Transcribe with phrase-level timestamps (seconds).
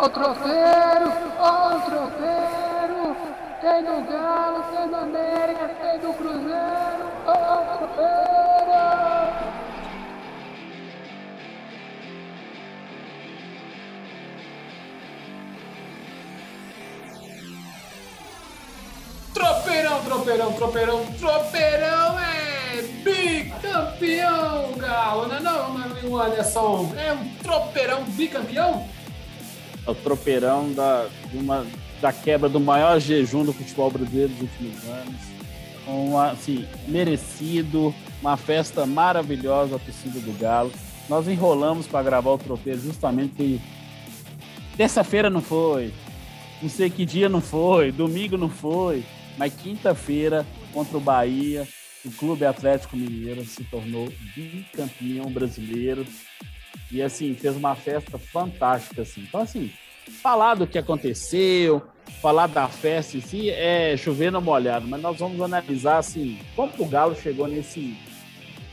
[0.00, 1.88] Ó o trofeiro, ó o.
[3.60, 7.10] Tem do Galo, tem do América, tem do Cruzeiro.
[7.26, 7.88] Ó o.
[19.34, 26.92] Tropeirão, tropeirão, tropeirão, tropeirão é bicampeão, Galo, não é não, meu amigo Anderson?
[26.96, 28.88] É um tropeirão bicampeão?
[29.90, 31.66] O tropeirão da, uma,
[32.00, 35.16] da quebra do maior jejum do futebol brasileiro dos últimos anos.
[35.86, 40.70] Um, assim, merecido, uma festa maravilhosa a torcida do Galo.
[41.08, 43.58] Nós enrolamos para gravar o tropeiro justamente porque
[44.76, 45.92] terça-feira não foi,
[46.60, 49.02] não sei que dia não foi, domingo não foi,
[49.38, 51.66] mas quinta-feira, contra o Bahia,
[52.04, 56.06] o Clube Atlético Mineiro se tornou bicampeão brasileiro.
[56.90, 59.22] E, assim, fez uma festa fantástica, assim.
[59.22, 59.70] Então, assim,
[60.22, 61.82] falar do que aconteceu,
[62.20, 64.86] falar da festa em si, é chover no molhado.
[64.86, 67.96] Mas nós vamos analisar, assim, como o Galo chegou nesse,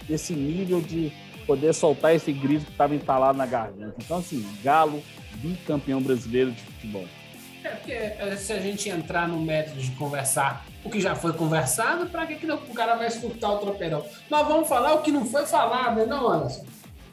[0.07, 1.11] nesse nível de
[1.45, 3.95] poder soltar esse grito que estava entalado na garganta.
[3.99, 5.03] Então, assim, Galo,
[5.35, 7.05] bicampeão brasileiro de futebol.
[7.63, 11.33] É porque é, se a gente entrar no método de conversar o que já foi
[11.33, 14.05] conversado, para que, que o cara vai escutar o tropeirão?
[14.29, 16.63] Nós vamos falar o que não foi falado, né, não, Anderson?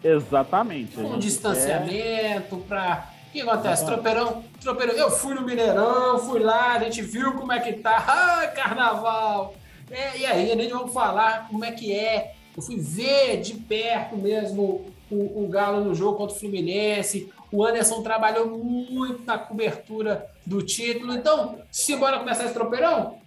[0.03, 0.99] Exatamente.
[0.99, 2.67] Um distanciamento quer...
[2.69, 3.13] para.
[3.29, 3.87] O que acontece?
[3.87, 4.95] Tropeirão, tropeirão.
[4.95, 8.05] Eu fui no Mineirão, fui lá, a gente viu como é que tá.
[8.07, 9.55] Ai, carnaval!
[9.91, 12.35] É, e aí, a gente vai falar como é que é.
[12.55, 17.65] Eu fui ver de perto mesmo o, o Galo no jogo contra o Fluminense, o
[17.65, 21.15] Anderson trabalhou muito na cobertura do título.
[21.15, 23.19] Então, simbora começar esse tropeirão?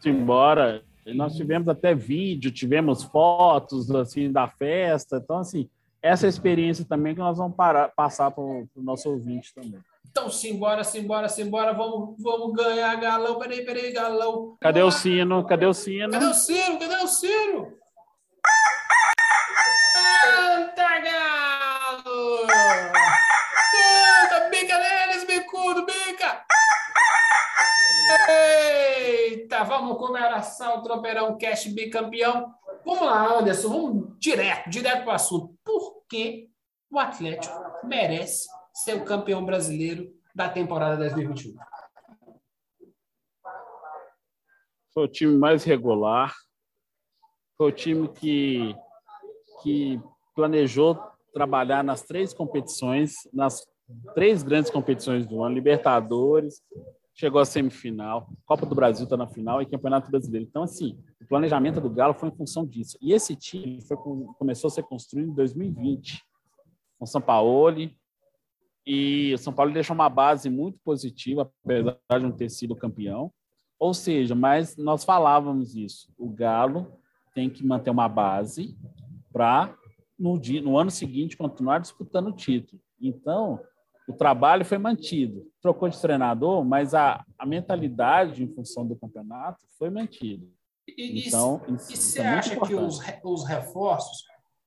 [0.00, 0.82] Simbora.
[1.14, 5.20] Nós tivemos até vídeo, tivemos fotos assim da festa.
[5.22, 5.68] Então, assim,
[6.02, 9.80] essa experiência também que nós vamos parar, passar para o nosso ouvinte também.
[10.10, 11.74] Então, simbora, simbora, simbora.
[11.74, 13.38] Vamos, vamos ganhar galão.
[13.38, 14.56] Peraí, peraí, galão.
[14.60, 15.44] Cadê o sino?
[15.44, 16.10] Cadê o sino?
[16.10, 16.78] Cadê o sino?
[16.78, 17.72] Cadê o sino?
[20.26, 22.95] Eita, galo!
[28.28, 32.54] Eita, vamos começar o Tropeirão Cash bicampeão.
[32.84, 35.58] Vamos lá, Anderson, vamos direto, direto para o assunto.
[35.64, 36.48] Por que
[36.90, 41.56] o Atlético merece ser o campeão brasileiro da temporada 2021?
[44.94, 46.32] Foi o time mais regular,
[47.58, 48.74] foi o time que,
[49.62, 50.00] que
[50.34, 50.98] planejou
[51.32, 53.66] trabalhar nas três competições, nas
[54.14, 56.62] três grandes competições do ano, Libertadores,
[57.16, 60.46] chegou à semifinal, Copa do Brasil está na final e Campeonato Brasileiro.
[60.46, 62.98] Então, assim, o planejamento do Galo foi em função disso.
[63.00, 63.96] E esse time foi,
[64.38, 66.22] começou a ser construído em 2020,
[66.98, 67.90] com São Paulo,
[68.86, 73.32] e o São Paulo deixou uma base muito positiva, apesar de não ter sido campeão.
[73.78, 76.12] Ou seja, mas nós falávamos isso.
[76.18, 76.92] O Galo
[77.34, 78.76] tem que manter uma base
[79.32, 79.74] para
[80.18, 82.80] no, no ano seguinte continuar disputando o título.
[83.00, 83.58] Então,
[84.08, 85.50] o trabalho foi mantido.
[85.60, 90.46] Trocou de treinador, mas a, a mentalidade em função do campeonato foi mantida.
[90.86, 92.76] E, então, e, isso, e você é acha importante.
[92.76, 94.24] que os, os reforços,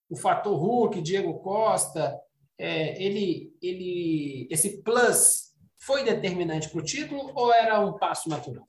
[0.10, 2.20] o fator Hulk, Diego Costa,
[2.58, 8.68] é, ele, ele, esse plus foi determinante para o título ou era um passo natural?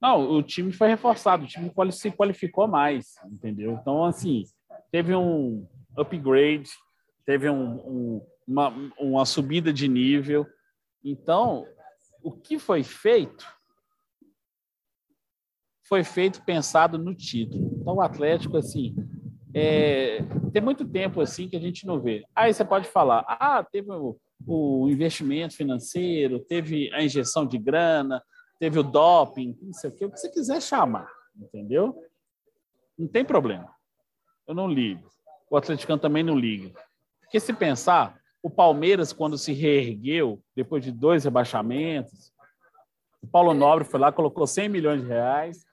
[0.00, 3.72] Não, o time foi reforçado, o time se qualificou mais, entendeu?
[3.72, 4.44] Então, assim,
[4.90, 6.70] teve um upgrade,
[7.26, 8.68] teve um, um, uma,
[8.98, 10.46] uma subida de nível.
[11.04, 11.66] Então,
[12.22, 13.46] o que foi feito
[15.90, 17.78] foi feito pensado no título.
[17.80, 18.94] Então, o Atlético, assim,
[19.52, 22.24] é, tem muito tempo assim que a gente não vê.
[22.34, 28.22] Aí você pode falar, ah, teve o, o investimento financeiro, teve a injeção de grana,
[28.60, 32.00] teve o doping, não sei o que, o que você quiser chamar, entendeu?
[32.96, 33.68] Não tem problema.
[34.46, 35.10] Eu não ligo.
[35.50, 36.72] O atleticano também não liga.
[37.20, 42.32] Porque se pensar, o Palmeiras, quando se reergueu, depois de dois rebaixamentos,
[43.22, 45.64] o Paulo Nobre foi lá, colocou 100 milhões de reais,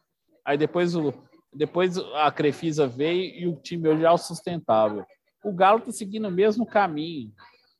[0.43, 1.13] aí depois, o,
[1.53, 5.05] depois a Crefisa veio e o time hoje é autossustentável.
[5.43, 7.31] O Galo está seguindo o mesmo caminho.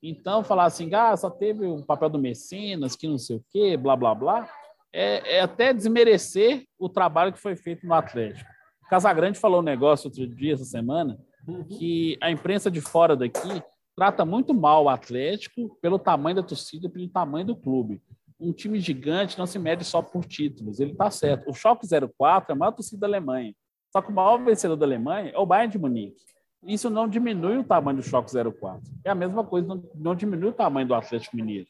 [0.02, 3.76] Então, falar assim, ah, só teve o papel do Messinas, que não sei o quê,
[3.76, 4.48] blá, blá, blá,
[4.92, 8.48] é, é até desmerecer o trabalho que foi feito no Atlético.
[8.86, 11.64] O Casagrande falou um negócio outro dia, essa semana, uhum.
[11.64, 13.62] que a imprensa de fora daqui
[13.98, 18.00] trata muito mal o Atlético pelo tamanho da torcida, pelo tamanho do clube.
[18.38, 21.50] Um time gigante não se mede só por títulos, ele está certo.
[21.50, 23.52] O Schalke 04 é a maior torcida da Alemanha.
[23.90, 26.22] Só que o maior vencedor da Alemanha é o Bayern de Munique.
[26.62, 28.80] Isso não diminui o tamanho do Choque 04.
[29.04, 31.68] É a mesma coisa, não, não diminui o tamanho do Atlético Mineiro,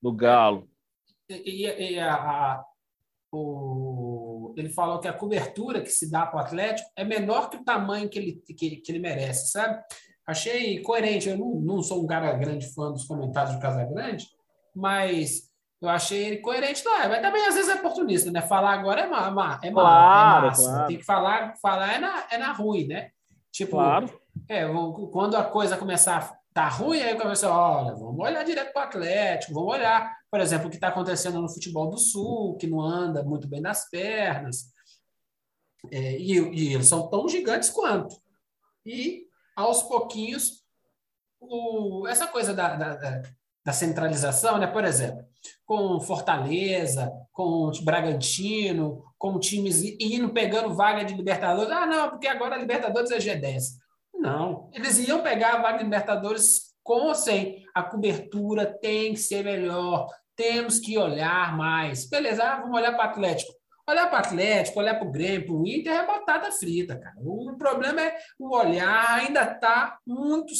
[0.00, 0.66] do Galo.
[1.28, 2.64] E, e, e a, a,
[3.30, 7.58] o, ele falou que a cobertura que se dá para o Atlético é menor que
[7.58, 9.82] o tamanho que ele, que, que ele merece, sabe?
[10.26, 11.28] Achei coerente.
[11.28, 14.26] Eu não, não sou um cara grande fã dos comentários do Casagrande,
[14.74, 17.08] mas eu achei ele coerente lá.
[17.08, 18.40] Mas também às vezes é oportunista, né?
[18.40, 20.62] Falar agora é má, má é, má, claro, é massa.
[20.62, 20.86] Claro.
[20.86, 23.10] Tem que falar, falar é na, é na ruim, né?
[23.50, 24.20] Tipo, claro.
[24.48, 24.64] é,
[25.10, 28.84] quando a coisa começar a tá ruim, aí começa, olha, vamos olhar direto para o
[28.84, 32.80] Atlético, vamos olhar, por exemplo, o que está acontecendo no futebol do Sul, que não
[32.80, 34.70] anda muito bem nas pernas.
[35.90, 38.14] É, e, e, eles são tão gigantes quanto.
[38.84, 39.26] E,
[39.56, 40.62] aos pouquinhos,
[41.40, 43.22] o, essa coisa da, da,
[43.64, 44.66] da centralização, né?
[44.66, 45.24] por exemplo,
[45.64, 51.70] com Fortaleza, com Bragantino, com times indo pegando vaga de Libertadores.
[51.70, 53.62] Ah, não, porque agora a Libertadores é G10.
[54.14, 57.64] Não, eles iam pegar a vaga de Libertadores com ou sem.
[57.74, 60.08] A cobertura tem que ser melhor.
[60.36, 62.08] Temos que olhar mais.
[62.08, 63.52] Beleza, ah, vamos olhar para o Atlético.
[63.88, 67.16] Olhar para o Atlético, olhar para o Grêmio, para o Inter é batata frita, cara.
[67.18, 70.52] O problema é o olhar ainda está muito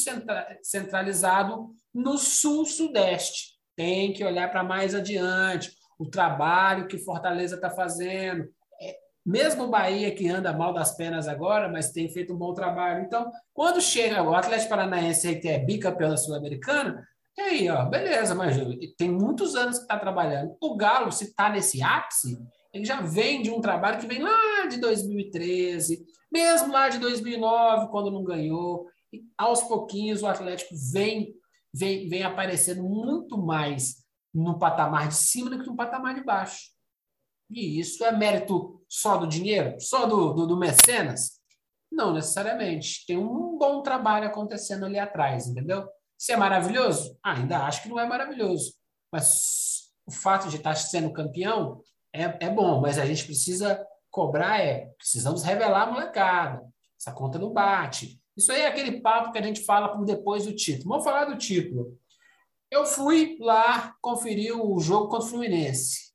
[0.61, 3.53] centralizado no sul-sudeste.
[3.75, 5.71] Tem que olhar para mais adiante.
[5.97, 8.49] O trabalho que Fortaleza está fazendo,
[9.25, 13.05] mesmo o Bahia, que anda mal das pernas agora, mas tem feito um bom trabalho.
[13.05, 18.35] Então, quando chega o Atlético Paranaense, que é bicampeão da Sul-Americana, e aí, ó, beleza,
[18.35, 18.57] mas
[18.97, 20.55] tem muitos anos que está trabalhando.
[20.61, 22.37] O Galo, se está nesse ápice,
[22.73, 27.91] ele já vem de um trabalho que vem lá de 2013, mesmo lá de 2009,
[27.91, 28.87] quando não ganhou.
[29.11, 31.35] E aos pouquinhos o Atlético vem,
[31.71, 34.03] vem, vem aparecendo muito mais
[34.33, 36.71] no patamar de cima do que no patamar de baixo.
[37.51, 39.79] E isso é mérito só do dinheiro?
[39.79, 41.39] Só do, do, do mecenas?
[41.91, 43.05] Não necessariamente.
[43.05, 45.87] Tem um bom trabalho acontecendo ali atrás, entendeu?
[46.17, 47.15] Se é maravilhoso?
[47.23, 48.73] Ah, ainda acho que não é maravilhoso.
[49.11, 51.79] Mas o fato de estar sendo campeão
[52.13, 56.61] é, é bom, mas a gente precisa cobrar, é, precisamos revelar a molecada.
[56.99, 58.21] Essa conta não bate.
[58.37, 60.89] Isso aí é aquele papo que a gente fala depois do título.
[60.89, 61.97] Vamos falar do título.
[62.71, 66.13] Eu fui lá conferir o jogo contra o Fluminense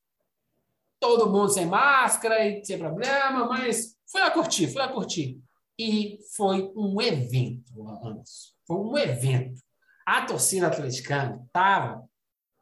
[1.00, 5.40] todo mundo sem máscara e sem problema, mas fui lá curtir, fui lá curtir.
[5.78, 8.52] E foi um evento, Anderson.
[8.66, 9.60] Foi um evento.
[10.04, 12.07] A torcida atleticana estava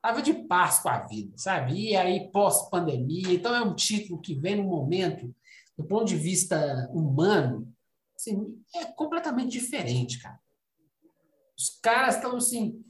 [0.06, 1.72] tava de paz com a vida, sabe?
[1.72, 5.34] E aí, pós-pandemia, então é um título que vem no momento,
[5.76, 7.66] do ponto de vista humano,
[8.14, 10.38] assim, é completamente diferente, cara.
[11.58, 12.80] Os caras estão assim,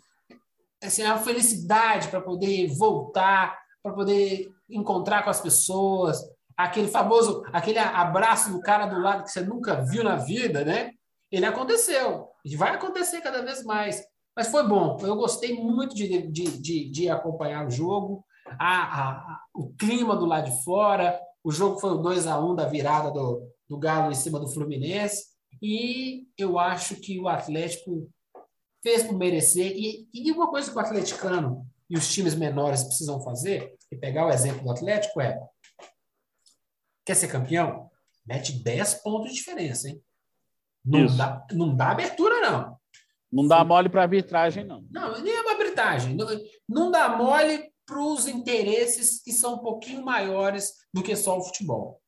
[0.83, 6.21] assim, é uma felicidade para poder voltar, para poder encontrar com as pessoas,
[6.55, 10.91] aquele famoso, aquele abraço do cara do lado que você nunca viu na vida, né?
[11.33, 14.05] Ele aconteceu e vai acontecer cada vez mais.
[14.37, 18.23] Mas foi bom, eu gostei muito de, de, de, de acompanhar o jogo,
[18.59, 21.19] a, a, o clima do lado de fora.
[21.43, 24.49] O jogo foi o 2 a 1 da virada do, do Galo em cima do
[24.49, 25.25] Fluminense.
[25.63, 28.11] E eu acho que o Atlético
[28.83, 29.73] fez por merecer.
[29.75, 34.27] E, e uma coisa que o atleticano e os times menores precisam fazer e pegar
[34.27, 35.41] o exemplo do Atlético é:
[37.07, 37.91] quer ser campeão?
[38.25, 40.03] Mete 10 pontos de diferença, hein?
[40.85, 42.76] Não, dá, não dá abertura, não.
[43.37, 44.85] Não dá mole para arbitragem, não.
[44.91, 46.17] Não, nem é uma arbitragem.
[46.17, 46.27] Não,
[46.69, 51.43] não dá mole para os interesses que são um pouquinho maiores do que só o
[51.43, 52.01] futebol.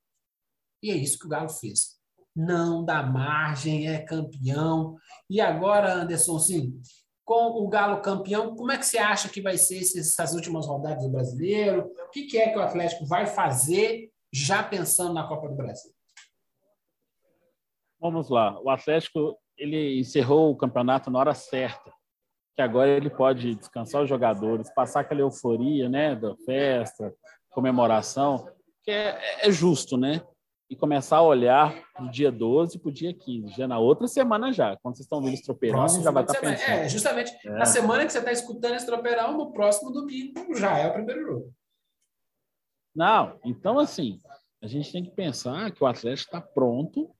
[0.83, 1.99] E é isso que o Galo fez.
[2.35, 4.97] Não dá margem, é campeão.
[5.29, 6.81] E agora, Anderson, sim,
[7.25, 11.05] com o Galo campeão, como é que você acha que vai ser essas últimas rodadas
[11.05, 11.91] do Brasileiro?
[12.07, 15.93] O que é que o Atlético vai fazer já pensando na Copa do Brasil?
[18.01, 18.61] Vamos lá.
[18.61, 21.93] O Atlético ele encerrou o campeonato na hora certa,
[22.55, 27.13] que agora ele pode descansar os jogadores, passar aquela euforia, né, da festa,
[27.51, 28.49] comemoração,
[28.85, 30.23] que é, é justo, né?
[30.71, 34.53] e começar a olhar do dia 12 para o dia 15, já na outra semana
[34.53, 34.77] já.
[34.77, 36.71] Quando vocês estão vendo esse tropeirão, a gente já vai estar tá pensando.
[36.71, 37.51] É, justamente é.
[37.51, 41.27] na semana que você está escutando esse tropeirão, no próximo domingo já é o primeiro
[41.27, 41.55] jogo.
[42.95, 44.19] Não, então assim,
[44.63, 47.11] a gente tem que pensar que o Atlético está pronto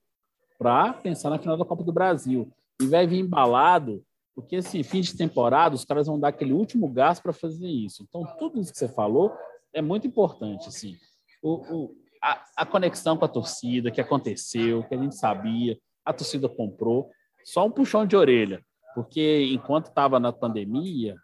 [0.59, 2.51] para pensar na final da Copa do Brasil.
[2.81, 4.03] E vai vir embalado,
[4.35, 8.03] porque assim, fim de temporada, os caras vão dar aquele último gás para fazer isso.
[8.07, 9.31] Então, tudo isso que você falou
[9.73, 10.67] é muito importante.
[10.67, 10.97] Assim.
[11.41, 16.11] O, o, a, a conexão com a torcida que aconteceu, que a gente sabia, a
[16.11, 17.09] torcida comprou,
[17.45, 18.63] só um puxão de orelha,
[18.93, 21.15] porque enquanto estava na pandemia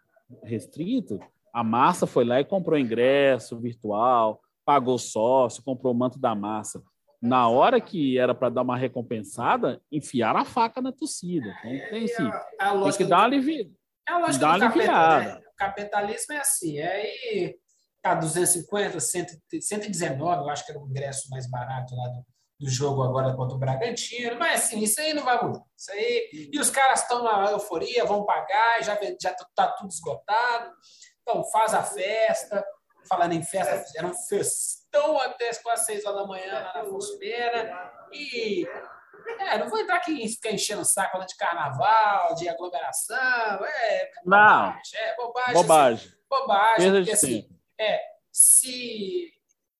[0.42, 1.20] restrito,
[1.52, 6.82] a massa foi lá e comprou ingresso virtual, pagou sócio, comprou o manto da massa.
[7.20, 11.54] Na hora que era para dar uma recompensada, enfiaram a faca na torcida.
[11.64, 12.28] Então, tem, assim,
[12.60, 13.70] é tem que dar uma aliviada.
[14.08, 15.40] É a lógica do capitalismo, né?
[15.52, 17.58] O capitalismo é assim, é aí
[18.06, 22.24] tá 250, 119, eu acho que era o ingresso mais barato lá do,
[22.60, 25.62] do jogo agora contra o Bragantino, mas assim, isso aí não vai mudar.
[25.76, 30.72] Isso aí, e os caras estão na euforia, vão pagar, já já tá tudo esgotado.
[31.22, 32.64] Então faz a festa.
[33.08, 34.12] Falando em festa, fizeram
[34.90, 38.66] festão até quase 6 horas da manhã lá na Afonso E
[39.40, 43.64] é, não vou entrar aqui e ficar enchendo o saco de carnaval, de aglomeração.
[43.64, 44.74] É, não.
[44.94, 45.54] É bobagem.
[45.54, 46.08] Bobagem.
[46.08, 46.92] Assim, bobagem.
[46.92, 48.00] Porque, assim, é,
[48.32, 49.32] se,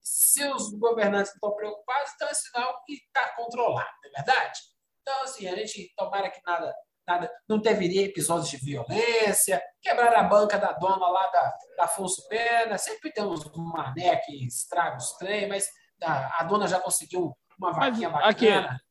[0.02, 4.60] se os governantes estão preocupados, então é sinal que está controlado, não é verdade?
[5.02, 6.74] Então, assim, a gente tomara que nada,
[7.06, 12.26] nada não teria episódios de violência, quebrar a banca da dona lá da, da Afonso
[12.28, 15.68] Pena, sempre tem uns mané que estraga os trem, mas
[16.02, 18.66] a, a dona já conseguiu uma vaquinha mas, bacana.
[18.66, 18.86] Aqui,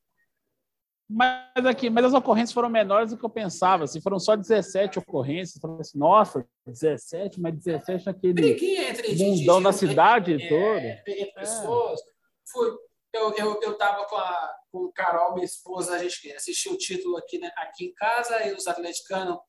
[1.08, 3.84] mas aqui, mas as ocorrências foram menores do que eu pensava.
[3.84, 5.64] Assim, foram só 17 ocorrências.
[5.64, 8.54] Assim, Nossa, 17, mas 17 naquele
[8.90, 10.82] entre mundão da cidade é, toda.
[10.82, 12.00] Entre pessoas.
[12.02, 12.95] É.
[13.16, 17.16] Eu, eu, eu tava com a com Carol, minha esposa, a gente assistiu o título
[17.16, 19.40] aqui, né, aqui em casa, e os atleticanos,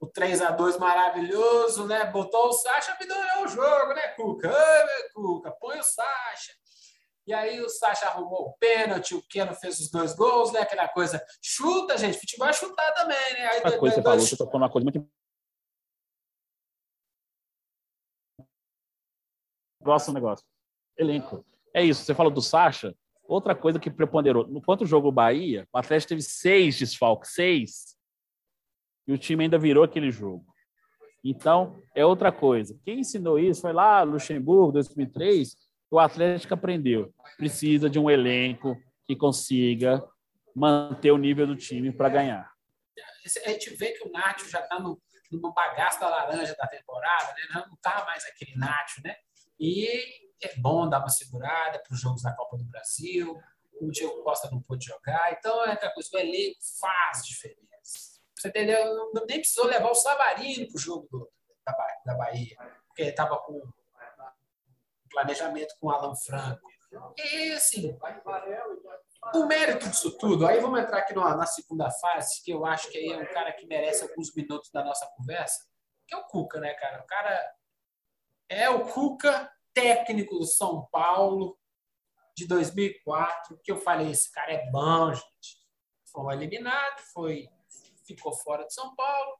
[0.00, 2.04] o 3 a 2 maravilhoso, né?
[2.06, 4.50] Botou o Sacha, me deu o jogo, né, Cuca?
[4.52, 6.52] Ai, Cuca, põe o Sacha.
[7.24, 10.60] E aí o Sacha arrumou o pênalti, o Keno fez os dois gols, né?
[10.60, 13.46] Aquela coisa, chuta, gente, futebol é chutar também, né?
[13.46, 15.08] Aí, a coisa, você falou, você tocou numa coisa muito
[19.80, 20.44] Gosto do negócio.
[20.96, 21.44] Elenco.
[21.72, 22.94] É isso, você falou do Sacha.
[23.26, 24.46] Outra coisa que preponderou.
[24.46, 27.96] No quanto jogo Bahia, o Atlético teve seis desfalques, seis.
[29.06, 30.44] E o time ainda virou aquele jogo.
[31.22, 32.78] Então, é outra coisa.
[32.84, 35.56] Quem ensinou isso foi lá, Luxemburgo, 2003
[35.94, 37.14] o Atlético aprendeu.
[37.36, 38.76] Precisa de um elenco
[39.06, 40.04] que consiga
[40.54, 42.52] manter o nível do time para ganhar.
[43.46, 44.78] A gente vê que o Nacho já está
[45.52, 47.64] bagaço da laranja da temporada, né?
[47.66, 49.16] não está mais aquele Nacho, né?
[49.58, 49.88] E
[50.42, 53.38] é bom dar uma segurada para os jogos da Copa do Brasil.
[53.80, 58.20] O Diego Costa não pôde jogar, então é aquela coisa, o elenco faz diferença.
[58.34, 59.10] Você entendeu?
[59.12, 61.30] Não, nem precisou levar o Savarino para o jogo do,
[61.66, 61.74] da,
[62.04, 63.60] da Bahia, porque ele estava com
[65.10, 66.68] planejamento com Alan Franco.
[67.16, 67.96] E assim,
[69.34, 72.90] o mérito disso tudo, aí vamos entrar aqui na, na segunda fase, que eu acho
[72.90, 75.64] que aí é um cara que merece alguns minutos da nossa conversa,
[76.06, 77.02] que é o Cuca, né, cara?
[77.02, 77.54] O cara
[78.48, 81.58] é o Cuca, técnico do São Paulo,
[82.36, 85.64] de 2004, que eu falei, esse cara é bom, gente.
[86.10, 87.48] Foi eliminado, foi,
[88.06, 89.36] ficou fora de São Paulo,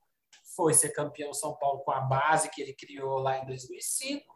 [0.56, 4.34] foi ser campeão São Paulo com a base que ele criou lá em 2005,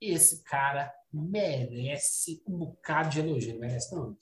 [0.00, 4.16] esse cara merece um bocado de elogio, merece não?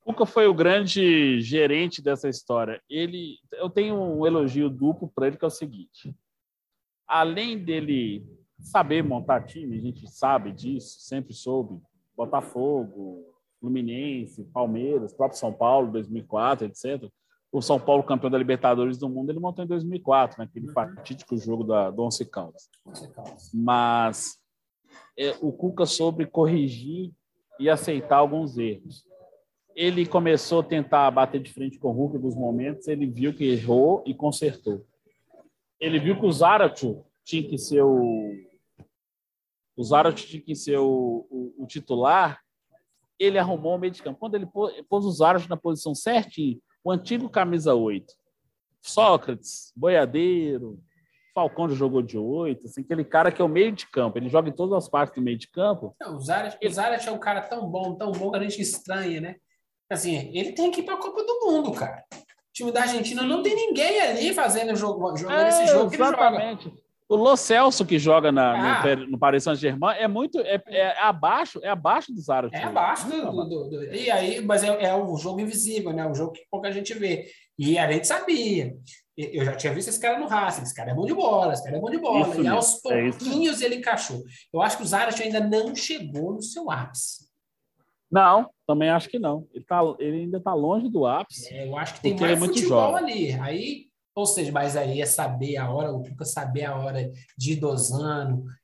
[0.00, 2.82] Cuca foi o grande gerente dessa história.
[2.90, 6.14] Ele, eu tenho um elogio duplo para ele que é o seguinte:
[7.06, 8.22] além dele
[8.64, 11.80] saber montar time, a gente sabe disso, sempre soube.
[12.16, 13.24] Botafogo,
[13.60, 17.10] Fluminense, Palmeiras, próprio São Paulo, 2004, etc
[17.54, 20.72] o São Paulo campeão da Libertadores do Mundo, ele montou em 2004, naquele né?
[20.72, 22.68] fatídico jogo da, do Once Caldas.
[23.54, 24.36] Mas
[25.16, 27.12] é, o Cuca soube corrigir
[27.60, 29.06] e aceitar alguns erros.
[29.76, 33.44] Ele começou a tentar bater de frente com o Hulk nos momentos, ele viu que
[33.44, 34.84] errou e consertou.
[35.78, 38.32] Ele viu que o Zarate tinha que ser o
[39.76, 42.40] o Zarate tinha que ser o, o, o, titular,
[43.18, 44.18] ele arrumou o meio de campo.
[44.18, 48.12] Quando ele pôs, pôs o Zarate na posição certinha, o antigo camisa 8,
[48.82, 50.78] Sócrates, Boiadeiro,
[51.34, 54.48] Falcão jogou de 8, assim, aquele cara que é o meio de campo, ele joga
[54.48, 55.96] em todas as partes do meio de campo.
[56.00, 56.74] Não, o Zarat, ele...
[56.78, 59.36] é um cara tão bom, tão bom que a gente estranha, né?
[59.90, 62.04] Assim, ele tem que ir para a Copa do Mundo, cara.
[62.12, 66.72] O time da Argentina não tem ninguém ali fazendo jogo, jogando é, esse jogo exatamente.
[67.08, 68.96] O Lo Celso que joga na, ah.
[68.96, 72.48] no, no Paris Saint-Germain é muito é, é, abaixo é abaixo do Zara.
[72.50, 76.06] É abaixo do, do, do, e aí mas é, é o jogo invisível, né?
[76.06, 77.26] O jogo que pouca gente vê.
[77.58, 78.74] E a gente sabia.
[79.16, 80.62] Eu já tinha visto esse cara no Racing.
[80.62, 82.28] Esse cara é bom de bola, esse cara é bom de bola.
[82.28, 84.22] Isso e aos é pouquinhos ele encaixou.
[84.52, 87.24] Eu acho que o Zara ainda não chegou no seu ápice.
[88.10, 89.46] Não, também acho que não.
[89.52, 91.54] Ele, tá, ele ainda está longe do ápice.
[91.54, 93.32] É, eu acho que tem mais é futebol ali.
[93.32, 97.52] Aí ou seja, mas aí é saber a hora, o Cuca saber a hora de
[97.52, 97.60] ir.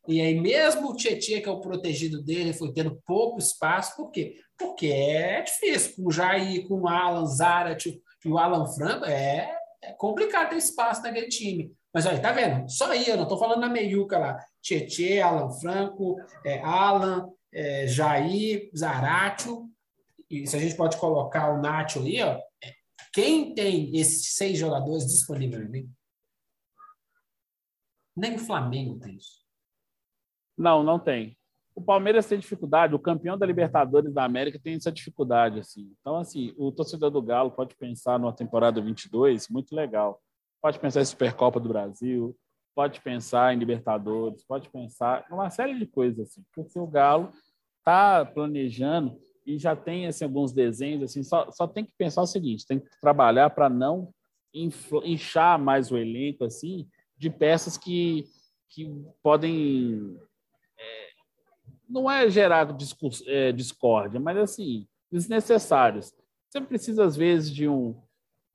[0.06, 3.96] E aí, mesmo o Tietchan, que é o protegido dele, foi tendo pouco espaço.
[3.96, 4.36] Por quê?
[4.56, 5.96] Porque é difícil.
[5.96, 9.50] Com o Jair, com o Alan, Zarat e o Alan Franco, é,
[9.82, 11.72] é complicado ter espaço naquele time.
[11.92, 12.68] Mas aí, tá vendo?
[12.70, 14.38] Só aí, eu não tô falando na meiuca lá.
[14.62, 16.16] Tietchan, Alan Franco,
[16.46, 19.68] é, Alan, é, Jair, Zaratio,
[20.30, 22.38] e se a gente pode colocar o Nacho aí, ó,
[23.12, 25.88] quem tem esses seis jogadores disponíveis?
[28.16, 29.40] Nem o Flamengo tem isso.
[30.56, 31.36] Não, não tem.
[31.74, 35.60] O Palmeiras tem dificuldade, o campeão da Libertadores da América tem essa dificuldade.
[35.60, 35.92] assim.
[36.00, 40.20] Então, assim, o torcedor do Galo pode pensar numa temporada 22, muito legal.
[40.60, 42.36] Pode pensar em Supercopa do Brasil,
[42.74, 47.32] pode pensar em Libertadores, pode pensar em uma série de coisas, assim, porque o Galo
[47.78, 49.18] está planejando
[49.54, 52.78] e já tem assim, alguns desenhos, assim, só, só tem que pensar o seguinte, tem
[52.78, 54.12] que trabalhar para não
[55.04, 58.24] inchar mais o elenco, assim, de peças que,
[58.68, 58.90] que
[59.22, 60.18] podem
[61.90, 62.68] não é gerar
[63.26, 66.14] é, discórdia, mas assim, desnecessários.
[66.48, 68.00] Você precisa, às vezes, de um.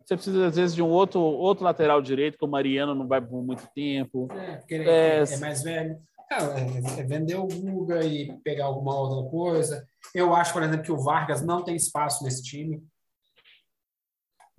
[0.03, 3.21] Você precisa, às vezes, de um outro, outro lateral direito, que o Mariano não vai
[3.21, 4.27] por muito tempo.
[4.31, 5.97] É, porque ele é, é, é mais velho.
[6.31, 9.87] É, é, vender o Guga e pegar alguma outra coisa.
[10.13, 12.83] Eu acho, por exemplo, que o Vargas não tem espaço nesse time.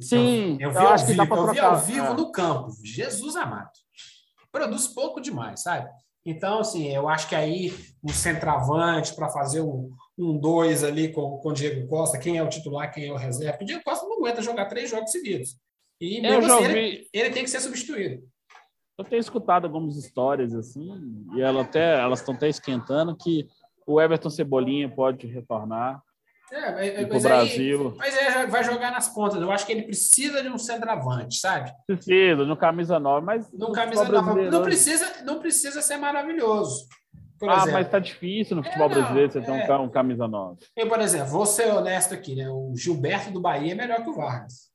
[0.00, 1.34] Sim, eu, eu vi eu acho vivo, que dá.
[1.36, 2.14] Eu vi ao vivo é.
[2.14, 2.70] no campo.
[2.84, 3.70] Jesus amado.
[4.52, 5.90] Produz pouco demais, sabe?
[6.24, 11.38] Então, assim, eu acho que aí um centroavante para fazer um, um dois ali com,
[11.38, 13.58] com o Diego Costa, quem é o titular, quem é o reserva.
[13.62, 15.56] O Diego Costa não aguenta jogar três jogos seguidos.
[16.00, 18.22] E mesmo assim, ele, ele, tem que ser substituído.
[18.98, 23.46] Eu tenho escutado algumas histórias assim, e ela até, elas estão até esquentando que
[23.86, 26.02] o Everton Cebolinha pode retornar.
[26.50, 27.88] É, mas, Brasil.
[27.88, 29.40] Aí, mas é, vai jogar nas pontas.
[29.40, 31.72] Eu acho que ele precisa de um centroavante, sabe?
[31.86, 33.52] Precisa, no camisa 9, mas.
[33.52, 34.48] No camisa 9.
[34.48, 36.86] Não precisa, não precisa ser maravilhoso.
[37.42, 39.78] Ah, exemplo, mas tá difícil no futebol é, brasileiro você ter um, é.
[39.78, 40.58] um camisa 9.
[40.74, 42.48] Eu, por exemplo, vou ser honesto aqui, né?
[42.48, 44.70] O Gilberto do Bahia é melhor que o Vargas.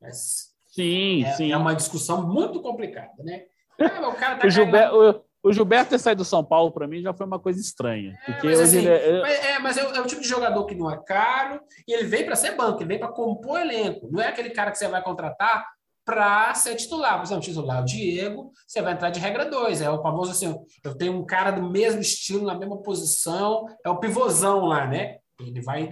[0.00, 1.52] Mas sim, é, sim.
[1.52, 3.42] É uma discussão muito complicada, né?
[3.78, 7.26] O tá o Gilberto, o Gilberto ter saído do São Paulo, para mim, já foi
[7.26, 8.18] uma coisa estranha.
[8.26, 9.20] É, porque mas, assim, ele é...
[9.20, 12.04] Mas, é, mas é, é, o tipo de jogador que não é caro e ele
[12.04, 14.08] vem para ser banco, ele vem para compor elenco.
[14.10, 15.64] Não é aquele cara que você vai contratar
[16.04, 17.18] para ser titular.
[17.18, 19.82] Por exemplo, titular o Diego, você vai entrar de regra 2.
[19.82, 23.90] É o famoso assim: eu tenho um cara do mesmo estilo, na mesma posição, é
[23.90, 25.18] o pivôzão lá, né?
[25.38, 25.86] Ele vai.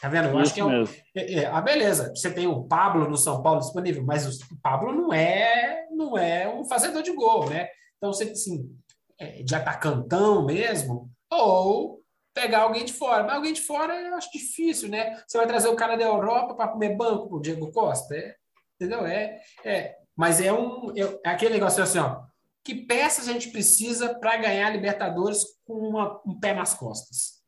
[0.00, 0.28] Tá vendo?
[0.28, 0.84] Eu acho que é um.
[1.16, 2.12] É, é, ah, beleza.
[2.14, 6.48] Você tem o Pablo no São Paulo disponível, mas o Pablo não é, não é
[6.48, 7.68] um fazedor de gol, né?
[7.96, 8.70] Então, você, assim,
[9.18, 12.02] é, de atacantão mesmo, ou
[12.34, 13.22] pegar alguém de fora.
[13.22, 15.22] Mas alguém de fora eu acho difícil, né?
[15.26, 18.34] Você vai trazer o cara da Europa para comer banco o Diego Costa, é,
[18.74, 19.06] entendeu?
[19.06, 22.22] É, é, mas é um é aquele negócio assim, ó.
[22.64, 27.42] Que peças a gente precisa para ganhar Libertadores com uma, um pé nas costas?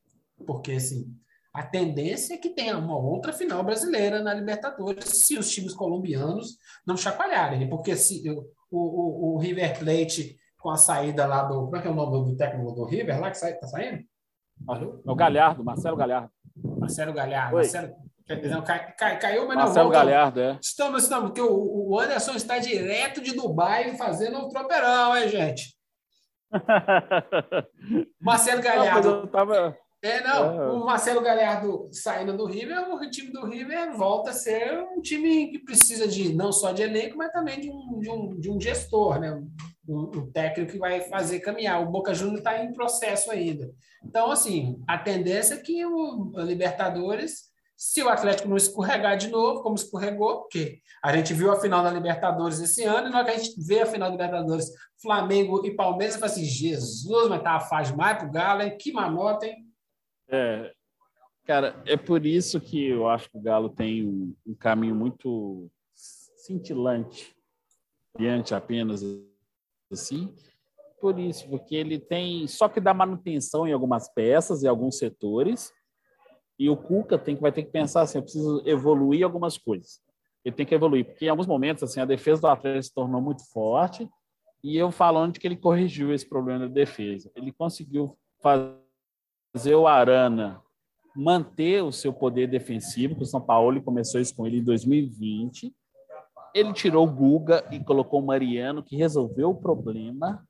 [0.46, 1.06] Porque assim,
[1.56, 6.58] a tendência é que tenha uma outra final brasileira na Libertadores se os times colombianos
[6.86, 7.66] não chacoalharem.
[7.66, 11.64] Porque se o, o, o River Plate com a saída lá do.
[11.64, 14.04] Como é que é o nome do técnico do River lá que sai, tá saindo?
[14.68, 16.30] É o Galhardo, Marcelo Galhardo.
[16.78, 17.56] Marcelo Galhardo.
[17.56, 17.94] Marcelo,
[18.62, 20.58] cai, cai, caiu, mas Marcelo não Galhardo, é.
[20.60, 25.74] Estamos, estamos, porque o, o Anderson está direto de Dubai fazendo um tropeirão, hein, gente?
[28.20, 29.10] Marcelo Galhardo.
[29.10, 29.78] Não, tava...
[30.06, 30.62] É, não.
[30.62, 30.70] É.
[30.70, 35.48] O Marcelo Galhardo saindo do River, o time do River volta a ser um time
[35.50, 38.60] que precisa de não só de elenco, mas também de um, de um, de um
[38.60, 39.42] gestor, né?
[39.88, 41.82] Um, técnico que vai fazer caminhar.
[41.82, 43.70] O Boca Juniors está em processo ainda.
[44.04, 47.44] Então, assim, a tendência é que o Libertadores,
[47.76, 51.84] se o Atlético não escorregar de novo, como escorregou, porque a gente viu a final
[51.84, 54.70] da Libertadores esse ano, e na hora que a gente vê a final da Libertadores,
[55.00, 58.76] Flamengo e Palmeiras, fala assim: Jesus, mas tá faz mais pro Galo, hein?
[58.76, 59.65] Que manota, hein?
[60.28, 60.72] É,
[61.44, 65.70] cara, é por isso que eu acho que o Galo tem um, um caminho muito
[65.94, 67.36] cintilante
[68.18, 69.02] diante apenas
[69.90, 70.34] assim.
[71.00, 75.72] Por isso, porque ele tem só que dar manutenção em algumas peças e alguns setores.
[76.58, 80.00] E o Cuca tem que vai ter que pensar assim, eu preciso evoluir algumas coisas.
[80.44, 83.20] Ele tem que evoluir, porque em alguns momentos assim, a defesa do Atlético se tornou
[83.20, 84.08] muito forte,
[84.62, 87.30] e eu falando que ele corrigiu esse problema da defesa.
[87.36, 88.85] Ele conseguiu fazer
[89.74, 90.60] o Arana
[91.14, 95.74] manter o seu poder defensivo, que o São Paulo começou isso com ele em 2020
[96.56, 100.42] ele tirou o Guga e colocou o Mariano, que resolveu o problema,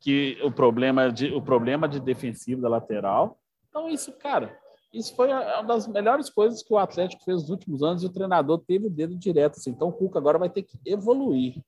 [0.00, 3.38] que o problema de o problema de defensivo da lateral.
[3.68, 4.58] Então isso, cara,
[4.90, 8.12] isso foi uma das melhores coisas que o Atlético fez nos últimos anos e o
[8.12, 9.58] treinador teve o dedo direto.
[9.58, 9.70] Assim.
[9.70, 11.62] Então o Cuca agora vai ter que evoluir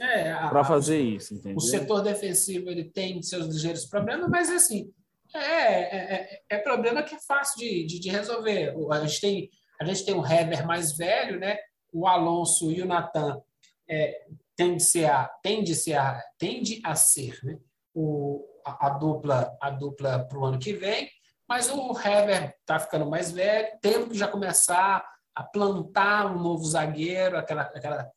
[0.00, 1.34] é, para fazer isso.
[1.34, 1.56] Entendeu?
[1.56, 4.92] O setor defensivo ele tem seus ligeiros problemas, mas assim
[5.34, 8.74] é, é, é, é problema que é fácil de, de, de, resolver.
[8.90, 9.50] A gente tem
[9.80, 11.58] a gente tem um Hever mais velho, né?
[11.92, 13.40] o Alonso e o Natan
[13.88, 14.26] é,
[14.56, 17.58] tende, a, tende, a, tende a ser né?
[17.94, 21.10] o, a, a dupla a dupla para o ano que vem,
[21.46, 26.64] mas o Hever está ficando mais velho, temos que já começar a plantar um novo
[26.64, 28.10] zagueiro, aquela, aquela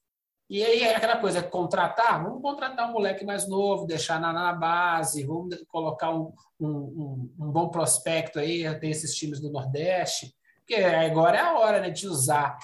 [0.49, 4.53] e aí é aquela coisa, contratar, vamos contratar um moleque mais novo, deixar na, na
[4.53, 10.75] base, vamos colocar um, um, um, bom prospecto aí, tem esses times do Nordeste, porque
[10.75, 12.57] agora é a hora né, de usar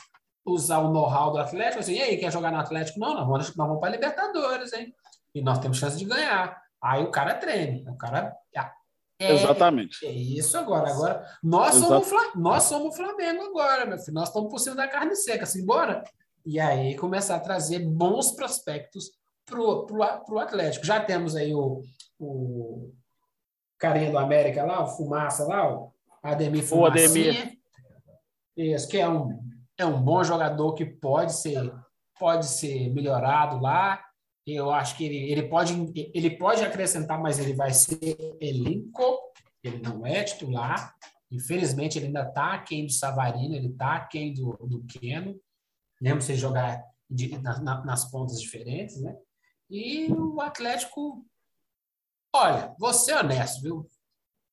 [0.44, 3.00] usar o know-how do Atlético, assim, e aí, quer jogar no Atlético?
[3.00, 4.92] Não, não, nós vamos para Libertadores, hein?
[5.36, 6.60] E nós temos chance de ganhar.
[6.82, 8.36] Aí o cara treme, o cara...
[9.20, 10.04] É, Exatamente.
[10.04, 10.90] É isso agora.
[10.90, 14.16] Agora, nós somos, nós somos o Flamengo agora, meu filho.
[14.16, 16.04] Nós estamos por cima da carne seca, assim, bora?
[16.46, 19.12] E aí começar a trazer bons prospectos
[19.46, 20.86] para o Atlético.
[20.86, 21.82] Já temos aí o,
[22.20, 22.94] o
[23.78, 25.92] carinha do América lá, o Fumaça lá, o
[26.24, 27.08] Ademir Fumacinha.
[27.08, 27.58] O Ademir.
[28.56, 29.40] Isso, que é um
[29.78, 31.74] é um bom jogador que pode ser
[32.20, 34.00] pode ser melhorado lá.
[34.46, 39.18] Eu acho que ele, ele, pode, ele pode acrescentar, mas ele vai ser elenco,
[39.64, 40.96] ele não é titular.
[41.32, 45.36] Infelizmente, ele ainda está aquém do Savarino, ele está aquém do, do Keno.
[46.02, 49.16] Lembra se jogar de, na, nas pontas diferentes, né?
[49.70, 51.26] E o Atlético,
[52.34, 53.90] olha, vou ser honesto, viu?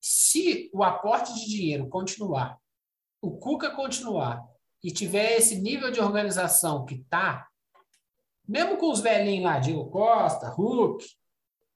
[0.00, 2.58] Se o aporte de dinheiro continuar,
[3.20, 4.46] o Cuca continuar
[4.82, 7.48] e tiver esse nível de organização que tá,
[8.46, 11.04] mesmo com os velhinhos lá, Diego Costa, Hulk,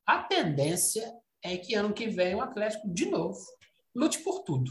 [0.06, 3.40] a tendência é que ano que vem o Atlético, de novo,
[3.94, 4.70] lute por tudo.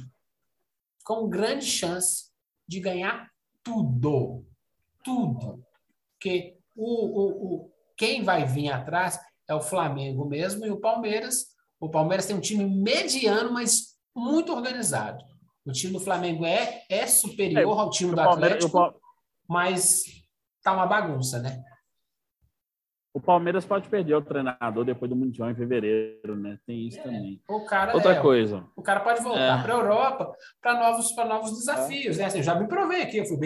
[1.03, 2.31] Com grande chance
[2.67, 3.29] de ganhar
[3.61, 4.45] tudo.
[5.03, 5.63] Tudo.
[6.13, 11.47] Porque o, o, o, quem vai vir atrás é o Flamengo mesmo e o Palmeiras.
[11.79, 15.23] O Palmeiras tem um time mediano, mas muito organizado.
[15.65, 18.93] O time do Flamengo é, é superior é, ao time do Atlético,
[19.47, 20.03] mas
[20.63, 21.63] tá uma bagunça, né?
[23.13, 26.57] O Palmeiras pode perder o treinador depois do Mundial em fevereiro, né?
[26.65, 27.41] Tem isso é, também.
[27.49, 28.65] O cara, Outra é, coisa.
[28.75, 29.61] O cara pode voltar é.
[29.61, 32.17] para a Europa para novos, novos desafios.
[32.17, 32.25] Né?
[32.25, 33.37] Assim, eu já me provei aqui, eu fui,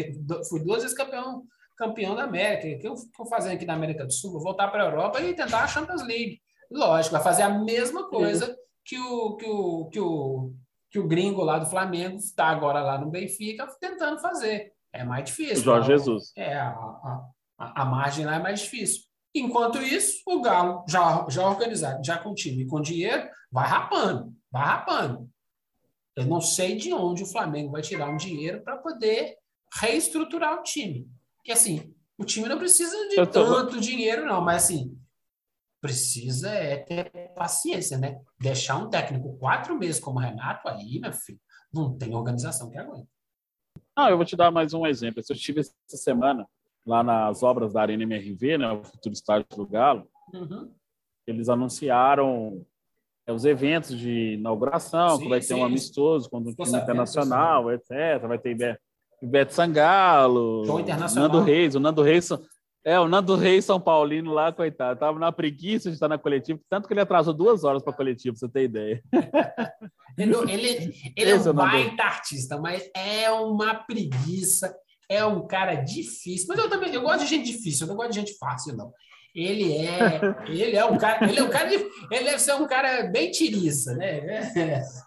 [0.47, 1.43] fui duas vezes campeão,
[1.75, 2.67] campeão da América.
[2.67, 4.34] O que eu estou fazendo aqui na América do Sul?
[4.34, 6.39] Vou voltar para a Europa e tentar a Champions League.
[6.71, 10.54] Lógico, vai fazer a mesma coisa que o, que o, que o
[10.95, 14.71] que o gringo lá do Flamengo está agora lá no Benfica tentando fazer.
[14.93, 15.62] É mais difícil.
[15.62, 15.97] Jorge tá?
[15.97, 16.32] Jesus.
[16.38, 19.01] É, a, a, a, margem lá é mais difícil.
[19.36, 24.34] Enquanto isso, o Galo, já, já organizado, já com time e com dinheiro, vai rapando,
[24.50, 25.30] vai rapando.
[26.15, 29.36] Eu não sei de onde o Flamengo vai tirar um dinheiro para poder
[29.82, 31.06] reestruturar o time.
[31.36, 33.26] Porque, assim, o time não precisa de tô...
[33.26, 34.98] tanto dinheiro, não, mas, assim,
[35.82, 38.21] precisa é ter paciência, né?
[38.39, 41.41] Deixar um técnico quatro meses como Renato aí, meu filho,
[41.74, 43.10] não tem organização que aguenta.
[43.98, 45.21] Não, eu vou te dar mais um exemplo.
[45.28, 46.48] Eu estive essa semana
[46.86, 50.08] lá nas obras da Arena MRV, né, o futuro estádio do Galo.
[50.34, 50.71] Uhum.
[51.26, 52.65] Eles anunciaram
[53.28, 55.54] é, os eventos de inauguração, sim, que vai ter sim.
[55.56, 58.21] um amistoso com o time internacional, etc.
[58.28, 58.80] Vai ter
[59.21, 60.63] Beto Sangalo,
[61.15, 61.74] Nando Reis.
[61.76, 62.30] O Nando Reis
[62.86, 66.60] é, o Nando Reis São Paulino lá, coitado, tava na preguiça de estar na coletiva,
[66.69, 69.04] tanto que ele atrasou duas horas para a coletiva, você ter ideia.
[70.17, 74.74] Ele, ele, ele é um baita artista, mas é uma preguiça,
[75.10, 76.48] é um cara difícil.
[76.50, 78.91] Mas eu também eu gosto de gente difícil, eu não gosto de gente fácil, não.
[79.36, 82.68] Ele é, ele é um cara, ele é um cara, de, ele deve ser um
[82.68, 84.41] cara bem tiriça, né?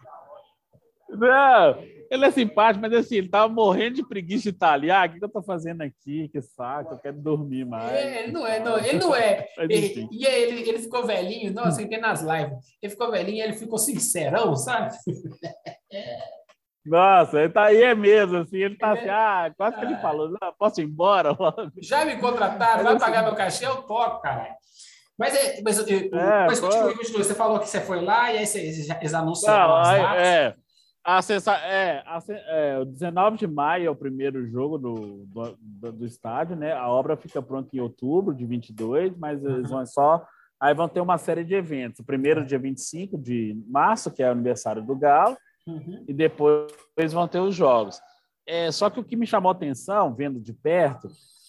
[1.11, 5.03] Não, ele é simpático, mas assim, ele tava morrendo de preguiça de italiano.
[5.03, 6.29] Ah, o que, eu tô fazendo aqui?
[6.29, 7.93] Que saco, eu quero dormir mais.
[7.93, 9.49] É, ele não é, não, ele não é.
[9.59, 12.59] Ele, e aí ele, ele ficou velhinho, nossa, tem nas lives.
[12.83, 14.95] Ele ficou velhinho, ele ficou sincerão, sabe?
[16.89, 20.01] Nossa, ele tá aí é mesmo, assim, ele tá assim, ah, quase que ele ah.
[20.01, 21.71] falou, não, posso ir embora logo.
[21.81, 24.55] Já me contrataram, vai pagar meu cachê, eu toco, caralho.
[25.19, 28.47] Mas, é, mas, é, mas continua, continua, você falou que você foi lá e aí
[28.47, 30.23] vocês, eles anunciaram não, as datas.
[30.23, 30.55] É,
[31.11, 32.05] Acessar, é,
[32.49, 36.75] é, o 19 de maio é o primeiro jogo do, do, do, estádio, né?
[36.75, 40.23] A obra fica pronta em outubro de 22, mas eles vão só.
[40.61, 42.01] Aí vão ter uma série de eventos.
[42.01, 45.35] O primeiro, dia 25 de março, que é o aniversário do Galo,
[45.69, 46.05] uhum.
[46.09, 48.01] e depois vão ter os jogos.
[48.47, 51.09] É, só que o que me chamou a atenção, vendo de perto,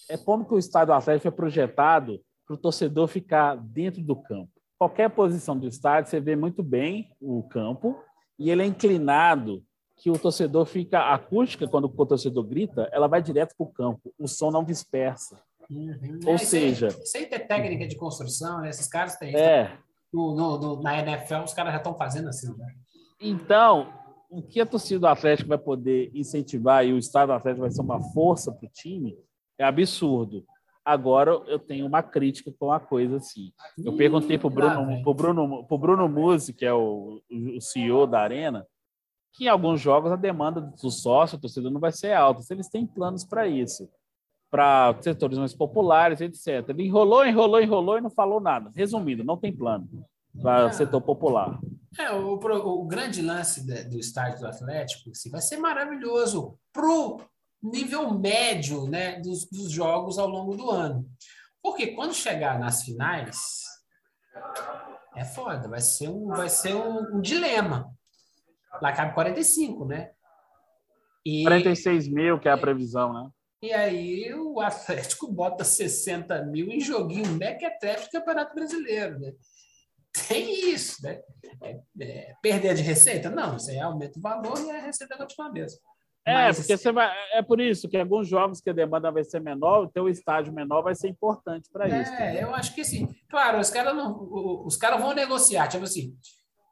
[0.10, 4.52] é como que o estádio Atlético foi projetado para o torcedor ficar dentro do campo.
[4.78, 7.98] Qualquer posição do estádio, você vê muito bem o campo,
[8.38, 9.64] e ele é inclinado
[9.98, 13.72] que o torcedor fica a acústica quando o torcedor grita, ela vai direto para o
[13.72, 15.38] campo, o som não dispersa.
[15.70, 16.20] Uhum.
[16.26, 18.70] Ou é, seja, aí, tem técnica de construção, né?
[18.70, 19.36] Esses caras têm.
[19.36, 19.78] É.
[20.12, 22.52] No, no, no, na NFL, os caras já estão fazendo assim.
[22.58, 22.74] Né?
[23.22, 23.94] Então,
[24.30, 27.72] o que a torcida do Atlético vai poder incentivar e o estado do Atlético vai
[27.72, 29.18] ser uma força para o time
[29.58, 30.46] é absurdo.
[30.86, 33.52] Agora eu tenho uma crítica com a coisa assim.
[33.84, 38.08] Eu perguntei para o Bruno, pro Bruno, pro Bruno Musi, que é o, o CEO
[38.08, 38.66] da Arena,
[39.34, 42.42] que em alguns jogos a demanda do sócio, do torcedor, não vai ser alta.
[42.42, 43.90] Se eles têm planos para isso,
[44.50, 46.70] para setores mais populares, etc.
[46.70, 48.72] Ele enrolou, enrolou, enrolou e não falou nada.
[48.74, 49.88] Resumindo, não tem plano
[50.42, 51.60] para o setor popular.
[51.98, 57.22] É, o, o, grande lance do estádio do Atlético assim, vai ser maravilhoso para o
[57.62, 61.06] nível médio né, dos, dos jogos ao longo do ano.
[61.62, 63.64] Porque quando chegar nas finais,
[65.16, 67.92] é foda, vai ser um, vai ser um, um dilema.
[68.82, 70.12] Lá cabe 45, né?
[71.26, 73.30] E, 46 mil, que é a previsão, né?
[73.62, 79.34] E aí o Atlético bota 60 mil em joguinho mequetréfico do Campeonato Brasileiro, né?
[80.28, 81.22] Tem isso, né?
[81.62, 83.30] É, é, perder de receita?
[83.30, 85.80] Não, isso aí aumenta o valor e a receita continua a mesma.
[86.26, 89.24] É, Mas, porque você vai, é por isso que alguns jogos que a demanda vai
[89.24, 92.12] ser menor, o teu estágio menor vai ser importante para é, isso.
[92.14, 93.08] É, eu acho que sim.
[93.30, 94.28] Claro, os caras não,
[94.66, 96.16] os caras vão negociar, tipo assim,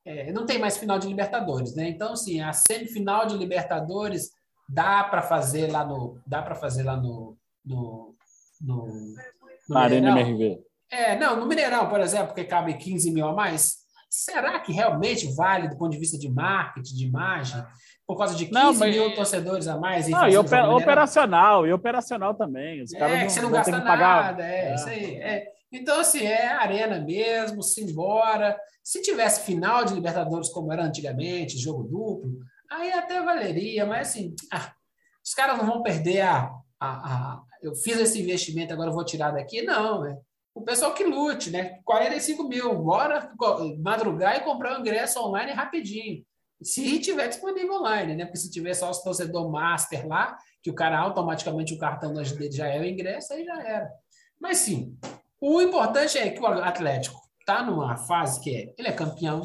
[0.06, 1.90] é, não tem mais final de Libertadores, né?
[1.90, 4.30] Então, assim, a semifinal de Libertadores
[4.70, 8.16] dá para fazer lá no, dá para fazer lá no, no,
[8.62, 9.16] no,
[9.68, 10.67] no Arena MRV.
[10.90, 13.78] É, não, no Mineirão, por exemplo, que cabe 15 mil a mais.
[14.10, 17.64] Será que realmente vale do ponto de vista de marketing, de imagem?
[18.08, 18.96] por causa de 15 não, mas...
[18.96, 20.08] mil torcedores a mais.
[20.08, 22.82] Não, e oper, operacional, e operacional também.
[22.82, 24.40] Os é, caras não, você não, gasta nada, pagar...
[24.40, 25.16] é, é, isso aí.
[25.18, 25.48] É.
[25.70, 28.58] Então, assim, é arena mesmo, simbora.
[28.82, 32.40] Se tivesse final de Libertadores como era antigamente, jogo duplo,
[32.72, 34.72] aí até valeria, mas assim, ah,
[35.22, 39.32] os caras não vão perder a, a, a, Eu fiz esse investimento, agora vou tirar
[39.32, 39.62] daqui.
[39.62, 40.18] Não, né?
[40.58, 41.80] O pessoal que lute, né?
[41.86, 43.32] 45 mil, bora
[43.80, 46.26] madrugar e comprar o ingresso online rapidinho.
[46.64, 48.26] Se tiver disponível online, né?
[48.26, 52.52] Porque se tiver só o torcedor master lá, que o cara automaticamente o cartão dele
[52.52, 53.88] já é o ingresso, aí já era.
[54.42, 54.98] Mas sim,
[55.40, 59.44] o importante é que o Atlético está numa fase que é, ele é campeão,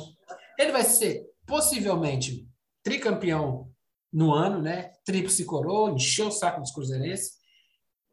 [0.58, 2.48] ele vai ser possivelmente
[2.82, 3.70] tricampeão
[4.10, 4.92] no ano, né?
[5.04, 7.34] Tríplice coroa, encheu o saco dos cruzeirenses.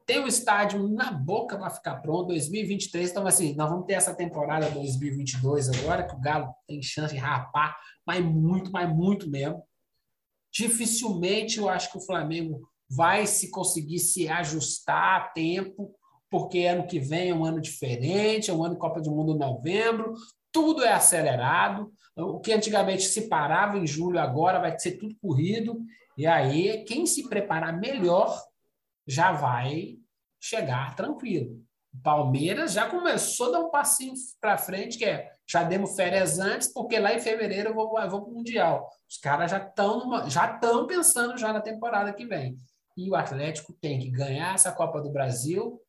[0.10, 3.12] Tem o estádio na boca para ficar pronto, 2023.
[3.12, 7.20] Então, assim, nós vamos ter essa temporada 2022 agora, que o Galo tem chance de
[7.20, 9.62] rapar mas muito, mas muito mesmo.
[10.52, 15.94] Dificilmente eu acho que o Flamengo vai se conseguir se ajustar a tempo,
[16.28, 19.36] porque ano que vem é um ano diferente, é um ano de Copa do Mundo
[19.36, 20.16] em novembro,
[20.52, 21.94] tudo é acelerado.
[22.18, 25.80] O que antigamente se parava em julho, agora vai ser tudo corrido.
[26.18, 28.49] E aí, quem se preparar melhor
[29.10, 29.98] já vai
[30.40, 31.62] chegar tranquilo.
[31.92, 36.38] O Palmeiras já começou a dar um passinho para frente, que é já demos férias
[36.38, 38.88] antes, porque lá em fevereiro eu vou, eu vou para o Mundial.
[39.10, 42.60] Os caras já estão já pensando já na temporada que vem.
[42.96, 45.82] E o Atlético tem que ganhar essa Copa do Brasil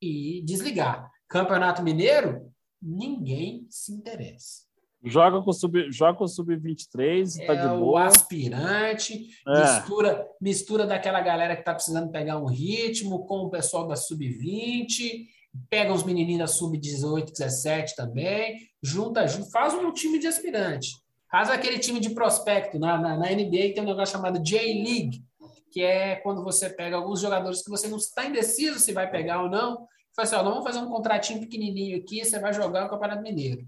[0.00, 1.10] e desligar.
[1.28, 4.69] Campeonato Mineiro, ninguém se interessa.
[5.02, 7.92] Joga com sub, joga com sub-23, tá é de boa.
[7.92, 9.60] O aspirante, é.
[9.60, 15.26] mistura, mistura daquela galera que está precisando pegar um ritmo com o pessoal da sub-20
[15.68, 20.90] pega os menininhos da sub-18, 17 também, junta, faz um time de aspirante.
[21.30, 22.78] Faz aquele time de prospecto.
[22.78, 25.22] Na, na, na NBA tem um negócio chamado J-League,
[25.70, 29.42] que é quando você pega alguns jogadores que você não está indeciso se vai pegar
[29.42, 29.86] ou não.
[30.14, 33.64] Fala assim, ó, vamos fazer um contratinho pequenininho aqui, você vai jogar o Campeonato Mineiro.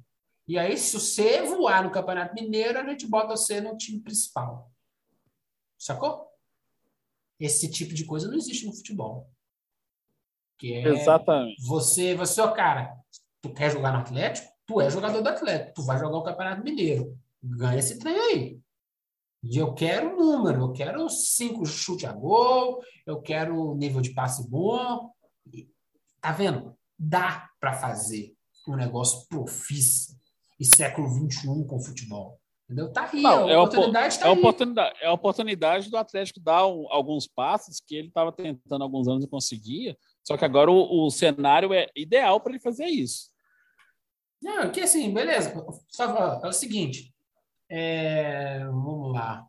[0.46, 4.70] E aí, se você voar no Campeonato Mineiro, a gente bota você no time principal.
[5.78, 6.28] Sacou?
[7.38, 9.30] Esse tipo de coisa não existe no futebol.
[10.58, 11.62] Que é Exatamente.
[11.66, 12.96] Você, você, ó, cara,
[13.40, 14.52] tu quer jogar no Atlético?
[14.66, 17.18] Tu é jogador do Atlético, tu vai jogar o Campeonato Mineiro.
[17.42, 18.60] Ganha esse trem aí.
[19.42, 24.48] E eu quero número, eu quero cinco chute a gol, eu quero nível de passe
[24.48, 25.12] bom.
[26.20, 26.78] Tá vendo?
[26.96, 28.36] Dá para fazer
[28.68, 30.21] um negócio profissa
[30.62, 32.40] e século XXI com futebol.
[32.64, 32.92] Entendeu?
[32.92, 34.38] Tá aí, Não, a oportunidade está é aí.
[34.38, 38.84] Oportunidade, é a oportunidade do Atlético dar um, alguns passos que ele estava tentando há
[38.84, 42.86] alguns anos e conseguia, só que agora o, o cenário é ideal para ele fazer
[42.86, 43.30] isso.
[44.40, 45.52] Não, que assim, beleza.
[45.88, 46.04] Só
[46.42, 47.12] é o seguinte.
[47.68, 49.44] É, vamos lá.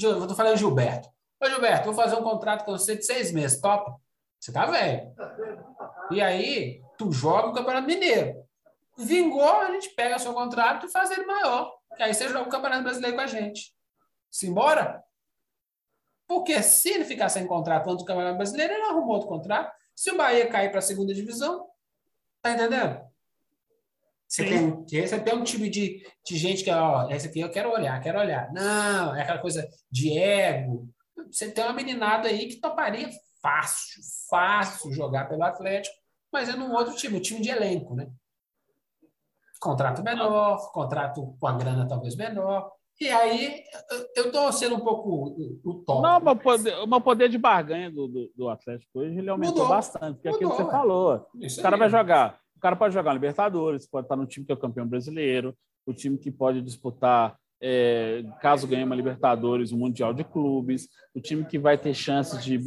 [0.00, 1.08] Eu estou falando Gilberto.
[1.42, 3.96] Ô, Gilberto, vou fazer um contrato com você de seis meses, topa?
[4.38, 5.12] Você tá velho.
[6.10, 8.37] E aí, tu joga o Campeonato Mineiro.
[8.98, 11.72] Vingou, a gente pega seu contrato e faz ele maior.
[11.96, 13.72] E aí você joga o Campeonato Brasileiro com a gente.
[14.28, 15.04] Simbora?
[16.26, 19.72] Porque se ele ficar sem contrato antes do Campeonato Brasileiro, ele arrumou outro contrato.
[19.94, 21.66] Se o Bahia cair para a segunda divisão,
[22.42, 23.00] tá entendendo?
[24.26, 27.70] Você tem, você tem um time de, de gente que, ó, essa aqui eu quero
[27.70, 28.52] olhar, quero olhar.
[28.52, 30.86] Não, é aquela coisa de ego.
[31.30, 33.08] Você tem uma meninada aí que toparia
[33.40, 35.96] fácil, fácil jogar pelo Atlético,
[36.30, 38.10] mas é num outro time, um time de elenco, né?
[39.60, 42.70] Contrato menor, contrato com a grana talvez menor.
[43.00, 43.62] E aí,
[44.16, 46.02] eu estou sendo um pouco o top.
[46.02, 49.68] Não, mas poder, o poder de barganha do, do, do, Atlético hoje ele aumentou Mudou.
[49.68, 51.14] bastante, porque Mudou, aquilo que você falou.
[51.14, 51.78] O cara aí.
[51.78, 52.40] vai jogar.
[52.56, 55.94] O cara pode jogar Libertadores, pode estar no time que é o campeão brasileiro, o
[55.94, 61.20] time que pode disputar, é, caso ganhe uma Libertadores, o um Mundial de Clubes, o
[61.20, 62.58] time que vai ter chances de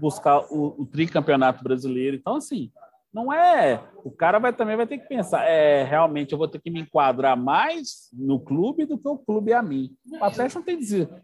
[0.00, 2.16] buscar o, o tricampeonato brasileiro.
[2.16, 2.70] Então, assim,
[3.12, 3.82] não é.
[4.04, 6.80] O cara vai também vai ter que pensar, é, realmente eu vou ter que me
[6.80, 9.90] enquadrar mais no clube do que o clube a mim.
[10.20, 10.78] O Atlético não tem,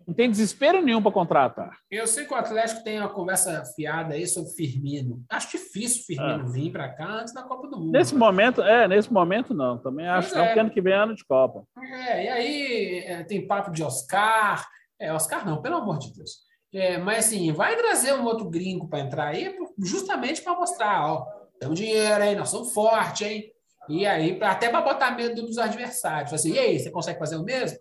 [0.07, 1.79] não tem desespero nenhum para contratar.
[1.91, 5.25] Eu sei que o Atlético tem uma conversa fiada aí sobre Firmino.
[5.31, 6.53] Acho difícil o Firmino é.
[6.53, 7.93] vir para cá antes da Copa do Mundo.
[7.93, 9.79] Nesse momento, é, nesse momento não.
[9.79, 10.59] Também acho que é.
[10.59, 11.65] ano que vem é ano de Copa.
[11.79, 14.67] É, e aí é, tem papo de Oscar.
[15.01, 16.45] É, Oscar não, pelo amor de Deus.
[16.75, 21.36] É, mas assim, vai trazer um outro gringo para entrar aí, justamente para mostrar, ó
[21.59, 22.37] temos dinheiro, hein?
[22.37, 23.53] Nós somos fortes, hein?
[23.89, 26.33] E aí, até para botar medo dos adversários.
[26.33, 27.79] Assim, e aí, você consegue fazer o mesmo?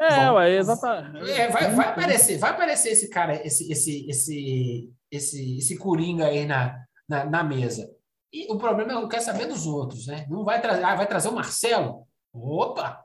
[0.00, 1.30] É, ué, exatamente.
[1.30, 6.44] É, vai, vai aparecer, vai aparecer esse cara, esse, esse, esse, esse, esse coringa aí
[6.44, 7.90] na, na, na mesa.
[8.32, 10.26] E o problema é que eu quero saber dos outros, né?
[10.28, 12.06] Não vai trazer, ah, vai trazer o Marcelo?
[12.34, 13.02] Opa!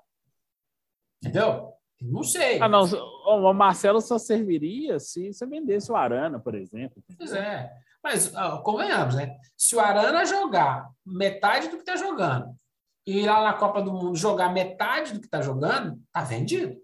[1.24, 1.72] Entendeu?
[2.02, 2.60] Não sei.
[2.60, 7.04] Ah, não, o Marcelo só serviria se você vendesse o Arana, por exemplo.
[7.16, 7.72] Pois é.
[8.04, 8.34] Mas,
[8.64, 9.38] convenhamos, né?
[9.56, 12.56] Se o Arana jogar metade do que está jogando
[13.06, 16.76] e ir lá na Copa do Mundo jogar metade do que está jogando, tá vendido.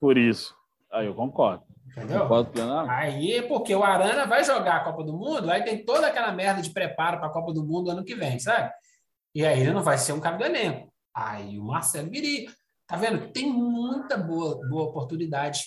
[0.00, 0.56] Por isso.
[0.90, 1.64] Aí eu concordo.
[1.92, 2.22] Entendeu?
[2.22, 2.50] Concordo
[2.88, 6.60] Aí, porque o Arana vai jogar a Copa do Mundo, aí tem toda aquela merda
[6.60, 8.72] de preparo para a Copa do Mundo ano que vem, sabe?
[9.32, 10.92] E aí ele não vai ser um cara do elenco.
[11.14, 12.50] Aí o Marcelo viria.
[12.92, 13.32] Tá vendo?
[13.32, 15.62] Tem muita boa, boa oportunidade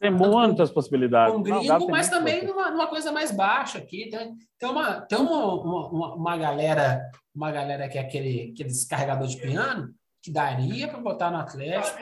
[0.00, 1.32] tem muitas possibilidades.
[1.32, 4.08] Um gringo, não, mas também numa, numa, coisa mais baixa aqui.
[4.10, 9.28] Tem, tem, uma, tem uma, uma, uma galera, uma galera que é aquele, aquele descarregador
[9.28, 11.98] de piano que daria para botar no Atlético.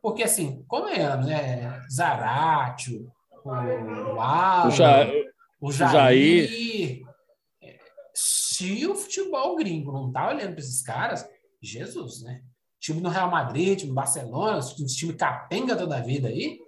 [0.00, 1.82] Porque, assim, como é, né?
[1.92, 3.12] Zaratio,
[3.44, 5.06] o, o Alan, o, ja,
[5.60, 6.48] o Jair.
[6.48, 7.02] Jair.
[8.14, 11.28] Se o futebol gringo não tá olhando para esses caras,
[11.60, 12.40] Jesus, né?
[12.80, 16.58] Time no Real Madrid, time no Barcelona, time capenga toda a vida aí,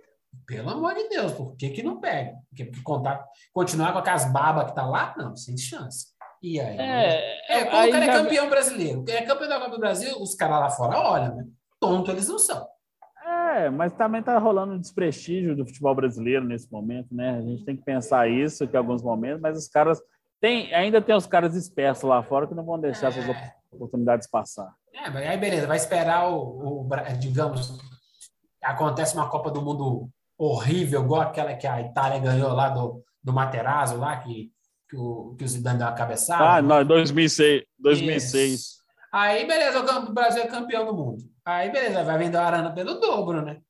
[0.46, 2.34] pelo amor de Deus, por que, que não pega?
[2.48, 6.08] Porque, porque contar, continuar com aquelas babas que tá lá, não, sem chance.
[6.42, 6.76] E aí?
[6.76, 10.34] É, é, quando o cara é campeão brasileiro, é campeão da Copa do Brasil, os
[10.34, 11.46] caras lá fora olham, né?
[11.78, 12.66] Tonto eles não são.
[13.24, 17.38] É, mas também tá rolando um desprestígio do futebol brasileiro nesse momento, né?
[17.38, 20.00] A gente tem que pensar isso que em alguns momentos, mas os caras
[20.40, 23.08] tem, ainda tem os caras espertos lá fora que não vão deixar é.
[23.10, 23.36] essas
[23.70, 24.74] oportunidades passar.
[24.94, 27.78] É, mas aí beleza, vai esperar o, o digamos,
[28.62, 33.32] acontece uma Copa do Mundo horrível, igual aquela que a Itália ganhou lá do, do
[33.32, 34.50] Materazzo, lá, que,
[34.88, 36.56] que, o, que o Zidane deu uma cabeçada.
[36.56, 37.64] Ah, não, 2006.
[37.78, 38.52] 2006.
[38.52, 38.82] Isso.
[39.12, 41.22] Aí, beleza, o Brasil é campeão do mundo.
[41.44, 43.60] Aí, beleza, vai vender a Arana pelo dobro, né?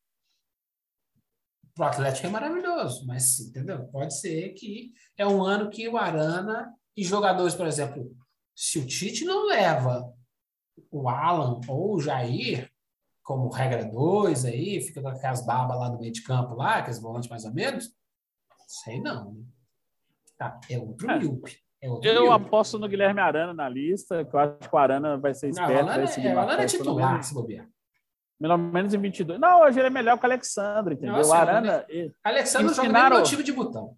[1.75, 3.85] Pro Atlético é maravilhoso, mas, entendeu?
[3.89, 8.15] Pode ser que é um ano que o Arana e jogadores, por exemplo,
[8.55, 10.13] se o Tite não leva
[10.91, 12.71] o Alan ou o Jair,
[13.23, 17.01] como regra 2 aí, fica com aquelas barbas lá no meio de campo lá, aqueles
[17.01, 17.95] volantes mais ou menos.
[18.67, 19.33] Sei não.
[19.33, 19.45] Né?
[20.37, 21.19] Tá, é outro é.
[21.19, 21.59] míope.
[21.81, 22.47] É eu míope.
[22.47, 25.73] aposto no Guilherme Arana na lista, que eu acho que o Arana vai ser esperto.
[25.73, 27.69] Não, o Arana, é, o Arana é titular, se bobear.
[28.41, 29.39] Pelo menos em 22.
[29.39, 31.15] Não, hoje ele é melhor que o Alexandre, entendeu?
[31.17, 31.87] Nossa, o Arana...
[32.25, 33.17] Alexandre ensinaram...
[33.17, 33.97] joga no time de botão.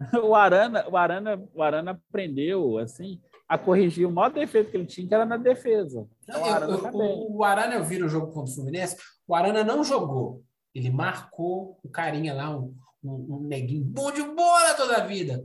[0.22, 4.86] o Arana, o Arana, o Arana aprendeu, assim, a corrigir o maior defeito que ele
[4.86, 6.06] tinha, que era na defesa.
[6.22, 9.34] Então, o, Arana tá o, o, Arana, eu vi no jogo contra o Fluminense, o
[9.34, 10.42] Arana não jogou.
[10.74, 15.42] Ele marcou o carinha lá, um, um, um neguinho bom de bola toda a vida.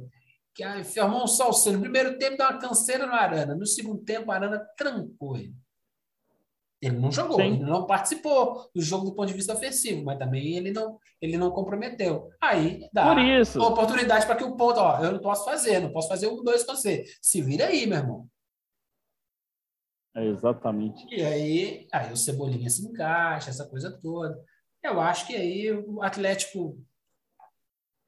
[0.54, 1.78] Que formou um salseiro.
[1.78, 3.56] No primeiro tempo deu uma canseira no Arana.
[3.56, 5.56] No segundo tempo, o Arana trancou ele.
[6.82, 7.44] Ele não jogou, Sim.
[7.44, 11.38] ele não participou do jogo do ponto de vista ofensivo, mas também ele não, ele
[11.38, 12.28] não comprometeu.
[12.42, 13.14] Aí dá
[13.60, 16.64] oportunidade para que o ponto, ó, eu não posso fazer, não posso fazer um, dois
[16.64, 17.04] com você.
[17.22, 18.28] Se vira aí, meu irmão.
[20.16, 21.06] É exatamente.
[21.14, 24.44] E aí, aí o Cebolinha se encaixa, essa coisa toda.
[24.84, 26.84] Eu acho que aí o Atlético.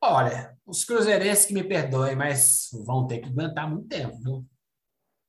[0.01, 4.45] Olha, os cruzeirenses que me perdoem, mas vão ter que aguentar muito tempo, viu?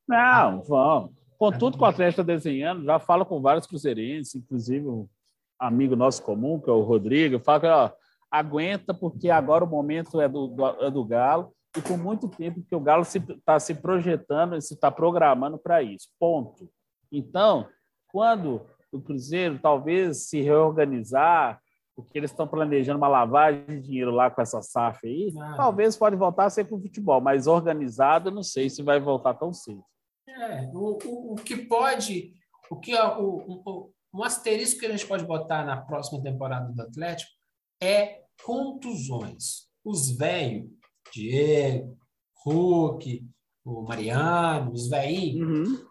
[0.09, 1.15] Não, vão.
[1.53, 5.09] Com tudo que o Atlético está desenhando, já falo com vários cruzeirenses, inclusive um
[5.59, 7.91] amigo nosso comum, que é o Rodrigo, fala que ó,
[8.31, 12.63] aguenta, porque agora o momento é do, do, é do Galo, e por muito tempo
[12.63, 16.09] que o Galo está se, se projetando, se está programando para isso.
[16.19, 16.69] Ponto.
[17.11, 17.67] Então,
[18.13, 21.61] quando o Cruzeiro talvez se reorganizar,
[21.97, 25.55] porque eles estão planejando uma lavagem de dinheiro lá com essa SAF aí, ah.
[25.57, 29.35] talvez pode voltar a ser com o futebol, mas organizado, não sei se vai voltar
[29.35, 29.85] tão cedo.
[30.37, 32.35] É, o, o, o que pode,
[32.69, 36.83] o que o, o, um asterisco que a gente pode botar na próxima temporada do
[36.83, 37.31] Atlético
[37.81, 39.69] é contusões.
[39.85, 40.69] Os velhos,
[41.13, 41.97] Diego,
[42.45, 43.25] Hulk,
[43.65, 45.87] o Mariano, os velhinhos, uhum.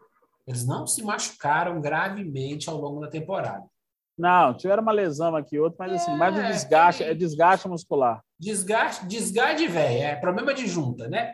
[0.45, 3.65] eles não se machucaram gravemente ao longo da temporada.
[4.17, 7.67] Não, tiveram uma lesão aqui, outro, mas assim, é, mais de desgaste, é, é desgaste
[7.67, 8.21] muscular.
[8.39, 11.33] Desgaste, desgaste, velho, é problema de junta, né?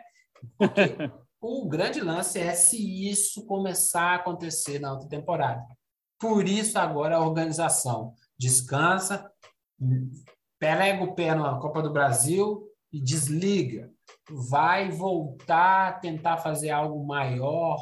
[0.56, 0.96] Porque
[1.40, 5.64] o grande lance é se isso começar a acontecer na outra temporada.
[6.18, 9.30] Por isso, agora a organização descansa,
[10.58, 13.90] pega o pé na Copa do Brasil e desliga.
[14.28, 17.78] Vai voltar a tentar fazer algo maior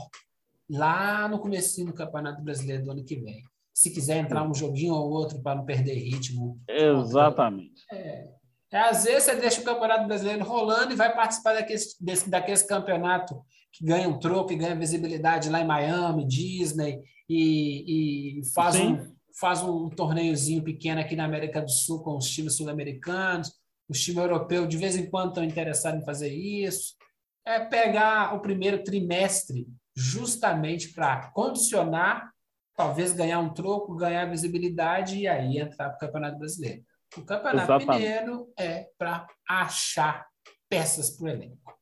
[0.70, 3.42] lá no começo do Campeonato Brasileiro do ano que vem
[3.78, 6.60] se quiser entrar um joguinho ou outro para não perder ritmo.
[6.68, 7.84] Exatamente.
[7.92, 8.28] É.
[8.70, 8.78] é.
[8.78, 13.40] Às vezes você deixa o Campeonato Brasileiro rolando e vai participar daqueles, desse, daqueles campeonato
[13.72, 19.12] que ganha um troco e ganha visibilidade lá em Miami, Disney, e, e faz, um,
[19.38, 23.52] faz um torneiozinho pequeno aqui na América do Sul com os times sul-americanos.
[23.88, 26.94] Os times europeus de vez em quando estão interessados em fazer isso.
[27.46, 32.30] É pegar o primeiro trimestre justamente para condicionar
[32.78, 36.84] talvez ganhar um troco, ganhar visibilidade e aí entrar para o Campeonato Brasileiro.
[37.16, 38.02] O Campeonato Exatamente.
[38.02, 40.26] Mineiro é para achar
[40.68, 41.78] peças para o elenco.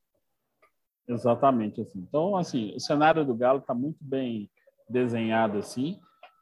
[1.07, 1.99] Exatamente assim.
[1.99, 4.49] Então, assim, o cenário do Galo está muito bem
[4.89, 5.99] desenhado assim,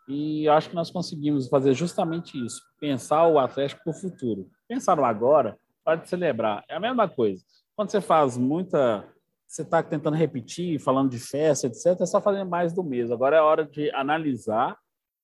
[0.08, 4.50] e acho que nós conseguimos fazer justamente isso, pensar o Atlético para o futuro.
[4.68, 6.64] Pensar agora, pode celebrar.
[6.70, 7.44] É a mesma coisa.
[7.76, 9.08] Quando você faz muita
[9.48, 13.14] você está tentando repetir, falando de festa, etc., é só fazendo mais do mesmo.
[13.14, 14.78] Agora é hora de analisar,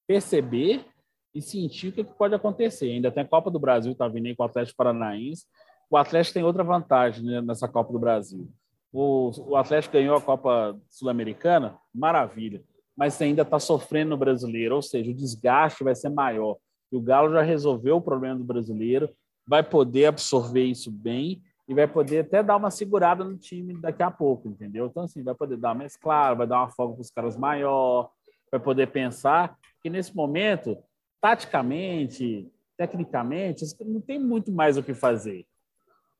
[0.07, 0.86] perceber
[1.34, 2.91] e sentir o que pode acontecer.
[2.91, 5.45] Ainda tem a Copa do Brasil, está vindo aí com o Atlético Paranaense.
[5.89, 8.49] O Atlético tem outra vantagem né, nessa Copa do Brasil.
[8.91, 12.61] O, o Atlético ganhou a Copa Sul-Americana, maravilha,
[12.95, 16.57] mas ainda está sofrendo no brasileiro, ou seja, o desgaste vai ser maior.
[16.91, 19.09] E o Galo já resolveu o problema do brasileiro,
[19.47, 24.03] vai poder absorver isso bem e vai poder até dar uma segurada no time daqui
[24.03, 24.88] a pouco, entendeu?
[24.88, 28.09] Então, assim, vai poder dar uma mesclada, vai dar uma folga para os caras maior,
[28.51, 30.77] vai poder pensar que nesse momento,
[31.22, 35.45] taticamente, tecnicamente, não tem muito mais o que fazer.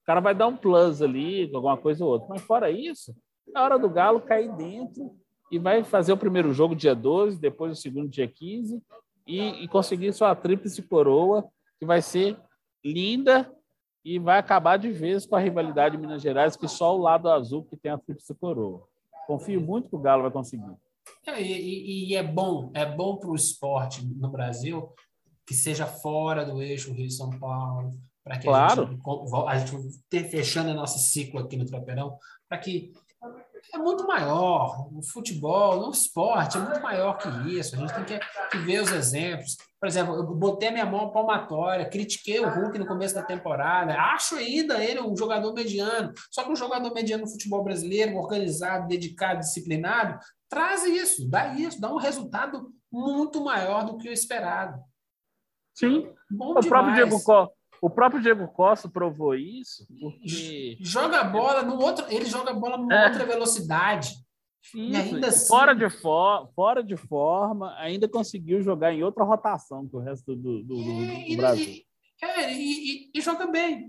[0.04, 3.16] O cara vai dar um plus ali, alguma coisa ou outra, mas fora isso,
[3.54, 5.16] é hora do Galo cair dentro
[5.52, 8.82] e vai fazer o primeiro jogo dia 12, depois o segundo dia 15
[9.28, 11.46] e, e conseguir sua tríplice coroa,
[11.80, 12.38] que vai ser
[12.84, 13.52] linda
[14.04, 17.30] e vai acabar de vez com a rivalidade de Minas Gerais, que só o lado
[17.30, 18.84] azul que tem a tríplice coroa.
[19.28, 20.76] Confio muito que o Galo vai conseguir.
[21.28, 24.92] É, e, e, é bom, é bom para o esporte no Brasil
[25.46, 27.92] que seja fora do eixo Rio-São Paulo,
[28.24, 28.84] para que claro.
[29.48, 32.18] a gente, a gente fechando o nosso ciclo aqui no Tropeirão,
[32.48, 32.94] para que
[33.74, 34.88] é muito maior.
[34.92, 37.76] O futebol, o esporte é muito maior que isso.
[37.76, 38.20] A gente tem que,
[38.50, 39.58] que, ver os exemplos.
[39.80, 43.94] Por exemplo, eu botei minha mão palmatória, critiquei o Hulk no começo da temporada.
[43.94, 46.12] Acho ainda ele um jogador mediano.
[46.32, 50.20] Só que um jogador mediano no futebol brasileiro, organizado, dedicado, disciplinado,
[50.52, 54.78] traz isso, dá isso, dá um resultado muito maior do que o esperado.
[55.74, 56.14] Sim.
[56.30, 56.68] Bom o demais.
[56.68, 60.78] próprio Diego Costa o próprio Diego Costa provou isso, porque.
[60.82, 62.06] Joga a bola no outro.
[62.10, 63.08] Ele joga a bola numa é.
[63.08, 64.10] outra velocidade.
[64.64, 64.78] Isso.
[64.78, 65.48] E ainda assim...
[65.48, 70.36] fora, de for, fora de forma, ainda conseguiu jogar em outra rotação que o resto
[70.36, 71.66] do, do, do, é, do Brasil.
[71.66, 71.86] E,
[72.22, 73.88] é, e, e, e, joga bem.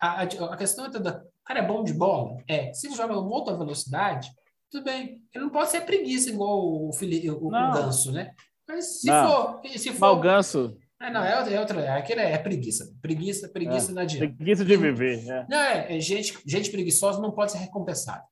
[0.00, 1.22] A, a, a, questão é toda.
[1.42, 2.38] O cara é bom de bola?
[2.48, 2.72] É.
[2.72, 4.30] Se ele joga em outra velocidade,
[4.70, 5.22] tudo bem.
[5.34, 8.32] Ele não pode ser preguiça igual o, Fili, o, o Ganso, né?
[8.68, 9.28] Mas se não.
[9.28, 9.68] for.
[9.78, 11.80] Se for Mas o Ganso, é, não, é, é outra.
[11.80, 12.92] É, aquele é, preguiça.
[13.02, 14.34] Preguiça, preguiça é, não adianta.
[14.34, 15.28] Preguiça de viver.
[15.28, 15.46] É.
[15.48, 18.24] Não, é, é, gente, gente preguiçosa não pode ser recompensada.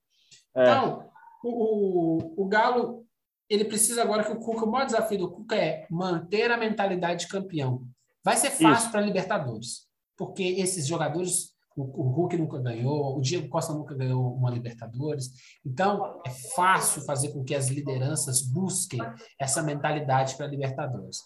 [0.57, 0.62] É.
[0.62, 1.11] Então,
[1.43, 3.05] o, o, o, Galo,
[3.51, 7.24] ele precisa agora que o Cuca, o maior desafio do Cuca é manter a mentalidade
[7.24, 7.87] de campeão.
[8.24, 13.72] Vai ser fácil para Libertadores, porque esses jogadores, o, Hulk nunca ganhou, o Diego Costa
[13.72, 15.31] nunca ganhou uma Libertadores.
[15.64, 19.01] Então, é fácil fazer com que as lideranças busquem
[19.39, 21.18] essa mentalidade para Libertadores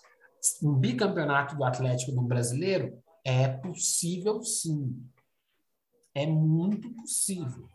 [0.62, 5.04] um bicampeonato do Atlético no brasileiro é possível sim.
[6.14, 7.68] É muito possível.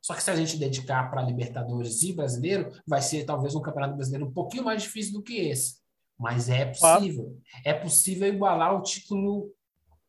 [0.00, 3.96] Só que se a gente dedicar para Libertadores e brasileiro, vai ser talvez um campeonato
[3.96, 5.78] brasileiro um pouquinho mais difícil do que esse.
[6.18, 7.38] Mas é possível.
[7.64, 9.52] É possível igualar o título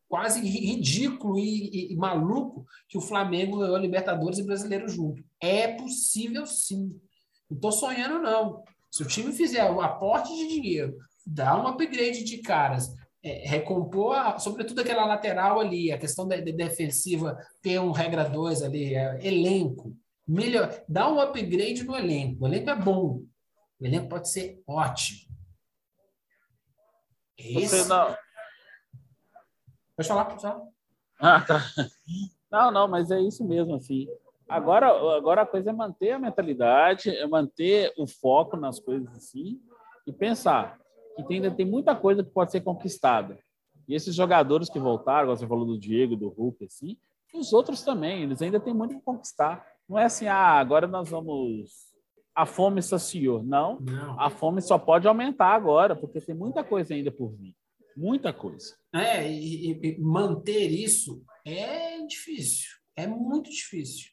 [0.10, 5.24] quase ridículo e, e, e maluco que o Flamengo ganhou Libertadores e brasileiro junto.
[5.40, 7.00] É possível sim.
[7.50, 8.64] Não estou sonhando, não.
[8.92, 12.92] Se o time fizer o aporte de dinheiro, dá um upgrade de caras,
[13.24, 18.28] é, recompor, a, sobretudo aquela lateral ali, a questão da, da defensiva, ter um regra
[18.28, 19.96] 2 ali, é, elenco.
[20.28, 22.44] Melhor, dá um upgrade no elenco.
[22.44, 23.22] O elenco é bom.
[23.80, 25.30] O elenco pode ser ótimo.
[27.38, 27.68] Esse...
[27.68, 28.16] Você não...
[30.00, 30.62] Pode falar, pode falar.
[31.20, 31.62] Ah, tá.
[32.50, 34.08] Não, não, mas é isso mesmo, assim.
[34.48, 34.88] Agora,
[35.18, 39.60] agora a coisa é manter a mentalidade, é manter o foco nas coisas assim
[40.08, 40.80] e pensar
[41.28, 43.38] que ainda tem muita coisa que pode ser conquistada.
[43.88, 46.98] E esses jogadores que voltaram, você falou do Diego, do Hulk, assim,
[47.34, 49.66] os outros também, eles ainda têm muito que conquistar.
[49.88, 51.90] Não é assim, ah, agora nós vamos.
[52.34, 53.44] A fome saciou.
[53.44, 54.18] Não, Não.
[54.18, 57.54] a fome só pode aumentar agora, porque tem muita coisa ainda por vir.
[58.00, 58.78] Muita coisa.
[58.96, 62.70] É, e, e manter isso é difícil.
[62.96, 64.10] É muito difícil.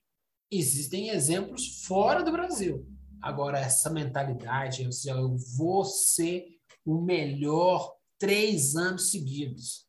[0.50, 2.84] Existem exemplos fora do Brasil.
[3.22, 6.44] Agora, essa mentalidade, eu vou ser
[6.84, 9.86] o melhor três anos seguidos.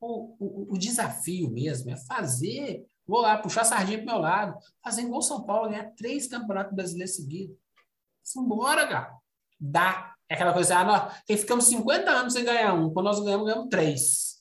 [0.00, 4.58] O, o, o, desafio mesmo é fazer, vou lá, puxar a sardinha para meu lado,
[4.82, 7.56] fazer igual São Paulo, ganhar três campeonatos brasileiros seguidos.
[8.34, 9.16] Vambora, cara.
[9.60, 10.07] Dá.
[10.28, 13.68] É aquela coisa, ah, nós ficamos 50 anos sem ganhar um, quando nós ganhamos, ganhamos
[13.68, 14.38] três.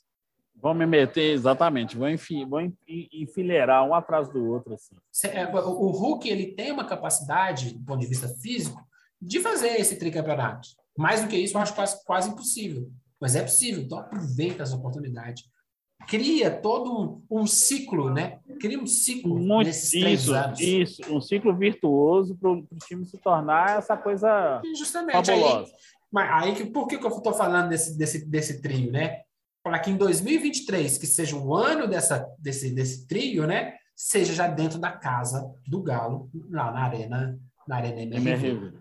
[0.55, 4.73] Vão me meter, exatamente, vão, enfi, vão enfileirar um atrás do outro.
[4.73, 4.95] Assim.
[5.27, 8.81] É, o Hulk ele tem uma capacidade, do ponto de vista físico,
[9.21, 10.69] de fazer esse tricampeonato.
[10.97, 12.89] Mais do que isso, eu acho quase, quase impossível.
[13.19, 15.43] Mas é possível, então aproveita essa oportunidade.
[16.07, 18.39] Cria todo um, um ciclo, né?
[18.59, 20.59] Cria um ciclo Muito, nesses isso, três anos.
[20.59, 25.65] Isso, um ciclo virtuoso para o time se tornar essa coisa Justamente, fabulosa.
[25.65, 25.77] Aí,
[26.11, 29.21] mas aí, por que, que eu estou falando desse, desse, desse trio, né?
[29.61, 33.73] Para que em 2023, que seja um ano dessa, desse, desse trio, né?
[33.95, 37.37] Seja já dentro da casa do Galo, lá na Arena,
[37.67, 38.73] na Arena MRV.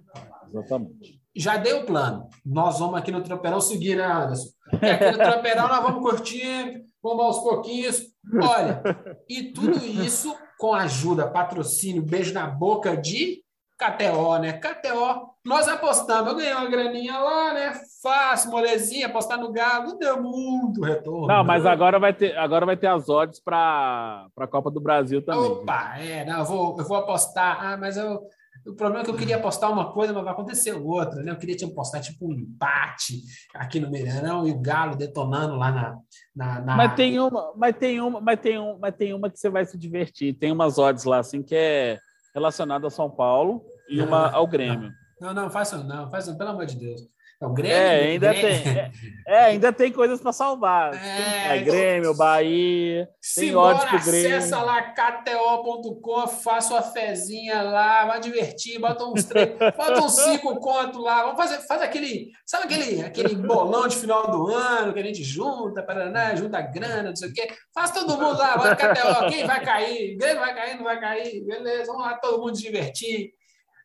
[0.49, 2.29] Exatamente já dei o plano.
[2.45, 4.49] Nós vamos aqui no Tropeirão seguir, né, Anderson?
[4.83, 8.03] E aqui no Tropeirão nós vamos curtindo, vamos aos pouquinhos.
[8.43, 8.83] Olha,
[9.29, 13.45] e tudo isso com ajuda, patrocínio, beijo na boca de
[13.79, 14.55] KTO, né?
[14.55, 16.33] KTO, nós apostamos.
[16.33, 17.73] Eu ganhei uma graninha lá, né?
[18.03, 21.27] Fácil, molezinha, apostar no Galo, deu muito retorno.
[21.27, 25.23] Não, mas agora vai ter, agora vai ter as odds para a Copa do Brasil
[25.23, 25.43] também.
[25.43, 27.59] Opa, é, não, eu vou, eu vou apostar.
[27.61, 28.23] Ah, mas eu
[28.67, 31.31] o problema é que eu queria postar uma coisa, mas vai acontecer outra, né?
[31.31, 33.23] Eu queria te postar tipo um empate
[33.55, 35.99] aqui no Mineirão e o Galo detonando lá na,
[36.35, 39.39] na, na, Mas tem uma, mas tem uma, mas tem um, mas tem uma que
[39.39, 40.35] você vai se divertir.
[40.35, 41.99] Tem umas odds lá assim que é
[42.35, 44.91] relacionada a São Paulo e uma ao Grêmio.
[45.21, 47.03] Não, não, não faça não, faça pelo amor de Deus.
[47.39, 48.65] É, o Grêmio, é, ainda Grêmio.
[48.65, 48.73] tem.
[48.79, 48.91] É,
[49.27, 50.95] é, ainda tem coisas para salvar.
[50.95, 53.07] É, é Grêmio, Bahia.
[53.55, 54.39] Ódio pro Grêmio.
[54.39, 60.59] Acessa lá kto.com, faça uma fezinha lá, vai divertir, bota uns três, bota uns cinco
[60.61, 61.25] contos lá.
[61.25, 65.23] Vamos fazer, faz aquele, sabe aquele, aquele bolão de final do ano que a gente
[65.23, 67.49] junta, paraná, junta grana, não sei o quê.
[67.75, 70.17] Faz todo mundo lá, bota KTO, quem vai cair?
[70.17, 71.45] Grêmio vai cair, não vai cair?
[71.45, 73.33] Beleza, vamos lá, todo mundo se divertir.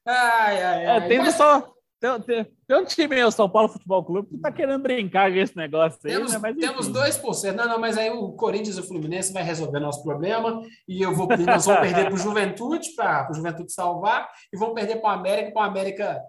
[0.05, 0.97] Ai, ai, ai.
[0.97, 1.35] É, tem Mas...
[1.35, 4.81] só tem, tem, tem, um time aí, o São Paulo Futebol Clube, que tá querendo
[4.81, 6.39] brincar com esse negócio aí, temos, né?
[6.41, 7.53] Mas, temos 2%.
[7.53, 11.13] Não, não, mas aí o Corinthians e o Fluminense vai resolver nosso problema e eu
[11.13, 15.11] vou, nós vamos perder para o Juventude, para o Juventude salvar, e vamos perder para
[15.11, 16.21] o América, para o América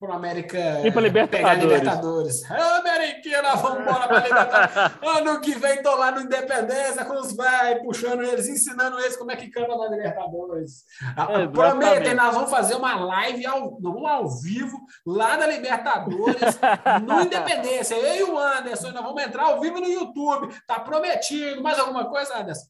[0.00, 1.62] para o América e para Libertadores.
[1.62, 2.50] Libertadores.
[2.50, 4.98] Ameriquina, vamos embora para Libertadores.
[5.02, 9.32] ano que vem estou lá no Independência com os velhos, puxando eles, ensinando eles como
[9.32, 10.84] é que canta na Libertadores.
[11.16, 13.76] É, Prometem, nós vamos fazer uma live ao,
[14.06, 16.60] ao vivo lá da Libertadores,
[17.04, 17.96] no Independência.
[17.96, 20.54] Eu e o Anderson, nós vamos entrar ao vivo no YouTube.
[20.64, 21.60] Tá prometido.
[21.60, 22.68] Mais alguma coisa, Anderson?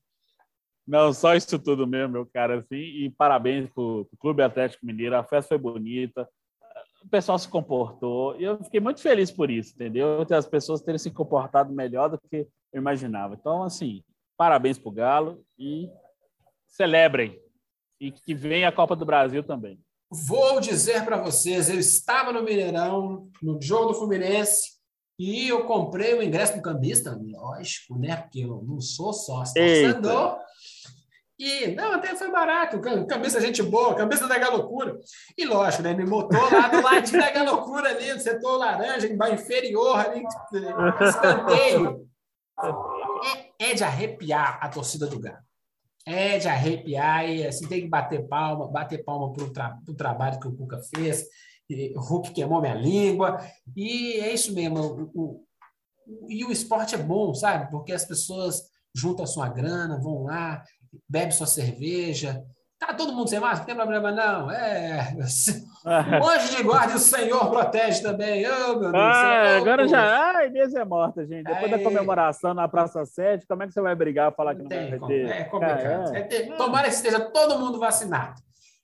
[0.87, 2.61] Não, só isso tudo mesmo, meu cara.
[2.61, 5.15] Assim, e parabéns para o Clube Atlético Mineiro.
[5.15, 6.27] A festa foi bonita
[7.05, 8.39] o pessoal se comportou.
[8.41, 10.27] E eu fiquei muito feliz por isso, entendeu?
[10.31, 13.35] As pessoas terem se comportado melhor do que eu imaginava.
[13.35, 14.03] Então, assim,
[14.37, 15.89] parabéns para o Galo e
[16.67, 17.41] celebrem.
[18.01, 19.81] E que venha a Copa do Brasil também.
[20.11, 24.79] Vou dizer para vocês, eu estava no Mineirão, no jogo do Fluminense,
[25.19, 28.17] e eu comprei o ingresso do cambista, lógico, né?
[28.17, 30.39] Porque eu não sou sócio torcedor.
[31.39, 34.99] E, não, até foi barato, camisa gente boa, camisa da Galocura.
[35.37, 35.95] E lógico, né?
[35.95, 40.25] Me botou lá do ladinho da Galocura ali, no setor laranja, em inferior ali,
[41.01, 42.09] escanteio.
[43.59, 45.39] É, é de arrepiar a torcida do Galo.
[46.05, 50.41] É de arrepiar e assim tem que bater palma, bater palma para o tra trabalho
[50.41, 51.25] que o Cuca fez.
[51.71, 53.39] E, o Hulk queimou minha língua.
[53.77, 55.11] E é isso mesmo.
[55.15, 57.71] O, o, e o esporte é bom, sabe?
[57.71, 58.63] Porque as pessoas
[58.95, 60.63] juntam a sua grana, vão lá,
[61.09, 62.43] bebe sua cerveja,
[62.81, 63.59] Tá todo mundo sem máscara?
[63.59, 64.49] Não tem problema, não.
[64.53, 65.13] É.
[66.23, 68.47] O anjo de guarda e o Senhor protege também.
[68.47, 69.63] Oh, meu Deus ah, céu.
[69.63, 70.33] agora já.
[70.37, 71.43] Ai, Deus é morta, gente.
[71.43, 74.69] Depois da comemoração na Praça 7, como é que você vai brigar falar que não,
[74.69, 75.29] tem vai ter?
[75.29, 76.15] É complicado.
[76.15, 78.41] É, É ter- Tomara que esteja todo mundo vacinado.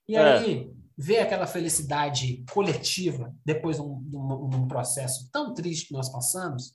[0.08, 0.20] E É.
[0.38, 5.86] aí, ver aquela felicidade coletiva depois de um, de um- de um processo tão triste
[5.86, 6.72] que nós passamos,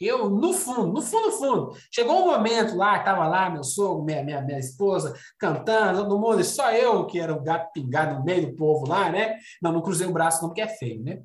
[0.00, 4.04] eu, no fundo, no fundo, no fundo, chegou um momento lá, estava lá meu sogro,
[4.04, 8.24] minha, minha, minha esposa, cantando, todo mundo, só eu, que era o gato pingado no
[8.24, 9.36] meio do povo lá, né?
[9.62, 11.20] Não, não cruzei o braço não, porque é feio, né?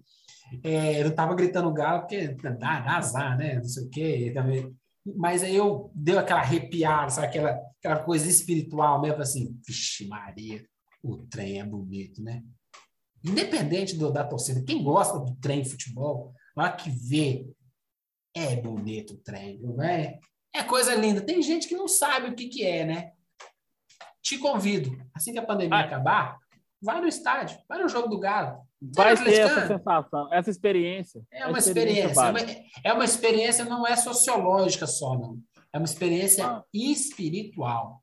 [0.64, 3.56] É, eu estava gritando galo, porque dá, dá azar, né?
[3.56, 4.32] Não sei o quê.
[4.34, 4.76] Também.
[5.16, 7.28] Mas aí eu deu aquela arrepiada, sabe?
[7.28, 10.64] Aquela, aquela coisa espiritual mesmo, assim, vixe Maria,
[11.04, 12.44] o trem é bonito, né?
[13.24, 17.48] Independente do, da torcida, quem gosta do trem futebol, lá que vê,
[18.36, 20.20] é bonito o trem, não é?
[20.54, 21.22] É coisa linda.
[21.22, 23.12] Tem gente que não sabe o que, que é, né?
[24.22, 25.82] Te convido, assim que a pandemia Ah.
[25.82, 26.38] acabar,
[26.82, 28.60] vai no estádio, vai no jogo do Galo.
[28.96, 31.22] Vai Você ter é essa sensação, essa experiência.
[31.32, 32.12] É uma experiência.
[32.12, 32.44] É vale.
[32.44, 32.52] uma,
[32.84, 35.38] é uma experiência, não é sociológica só, não.
[35.74, 36.64] É uma experiência Ah.
[36.74, 38.02] espiritual.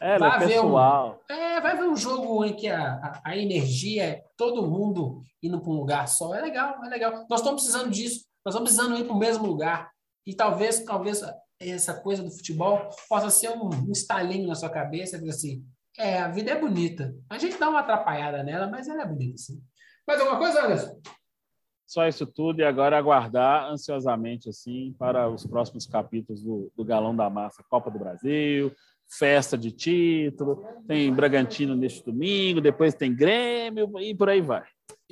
[0.00, 1.20] É, Vai é ver um- pessoal.
[1.30, 5.60] É, vai ver um jogo em que a, a, a energia é todo mundo indo
[5.60, 6.34] para um lugar só.
[6.34, 7.26] É legal, é legal.
[7.28, 8.26] Nós estamos precisando disso.
[8.44, 9.90] Nós estamos precisando ir para o mesmo lugar.
[10.26, 11.22] E talvez, talvez
[11.60, 15.64] essa coisa do futebol possa ser um, um estalinho na sua cabeça, dizer assim,
[15.98, 17.14] é, a vida é bonita.
[17.28, 19.60] A gente dá uma atrapalhada nela, mas ela é bonita, sim.
[20.06, 21.00] Mais alguma coisa, Anderson?
[21.86, 27.16] Só isso tudo e agora aguardar ansiosamente assim para os próximos capítulos do, do Galão
[27.16, 28.70] da Massa, Copa do Brasil,
[29.08, 34.64] festa de título, tem Bragantino neste domingo, depois tem Grêmio e por aí vai.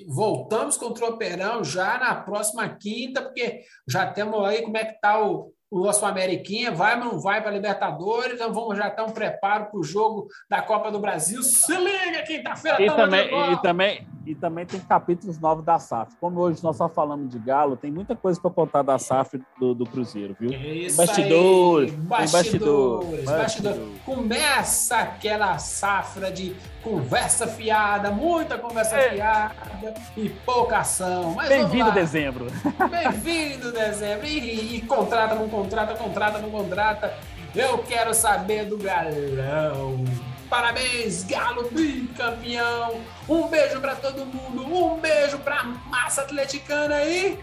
[0.07, 4.95] Voltamos com o Tropeirão já na próxima quinta, porque já temos aí como é que
[4.95, 8.91] está o, o nosso Ameriquinha, vai ou não vai para a Libertadores, então vamos já
[8.91, 11.43] ter um preparo para o jogo da Copa do Brasil.
[11.43, 16.17] Se liga, quinta-feira E também, e, também, e também tem capítulos novos da SAF.
[16.21, 19.73] Como hoje nós só falamos de Galo, tem muita coisa para contar da SAF do,
[19.73, 20.51] do Cruzeiro, viu?
[20.51, 24.01] Isso Bastidores, aí, bastidores, bastidores, bastidores.
[24.05, 29.11] Começa aquela safra de conversa fiada, muita conversa É.
[29.11, 31.37] fiada e pouca ação.
[31.49, 32.47] Bem-vindo dezembro.
[32.91, 34.27] Bem-vindo, dezembro.
[34.27, 37.15] E, e contrata, não contrata, contrata, não contrata.
[37.55, 40.05] Eu quero saber do galão.
[40.49, 43.01] Parabéns, Galo bicampeão.
[43.29, 44.63] Um beijo para todo mundo.
[44.63, 47.39] Um beijo para massa atleticana aí.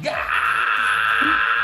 [0.00, 1.61] Galo!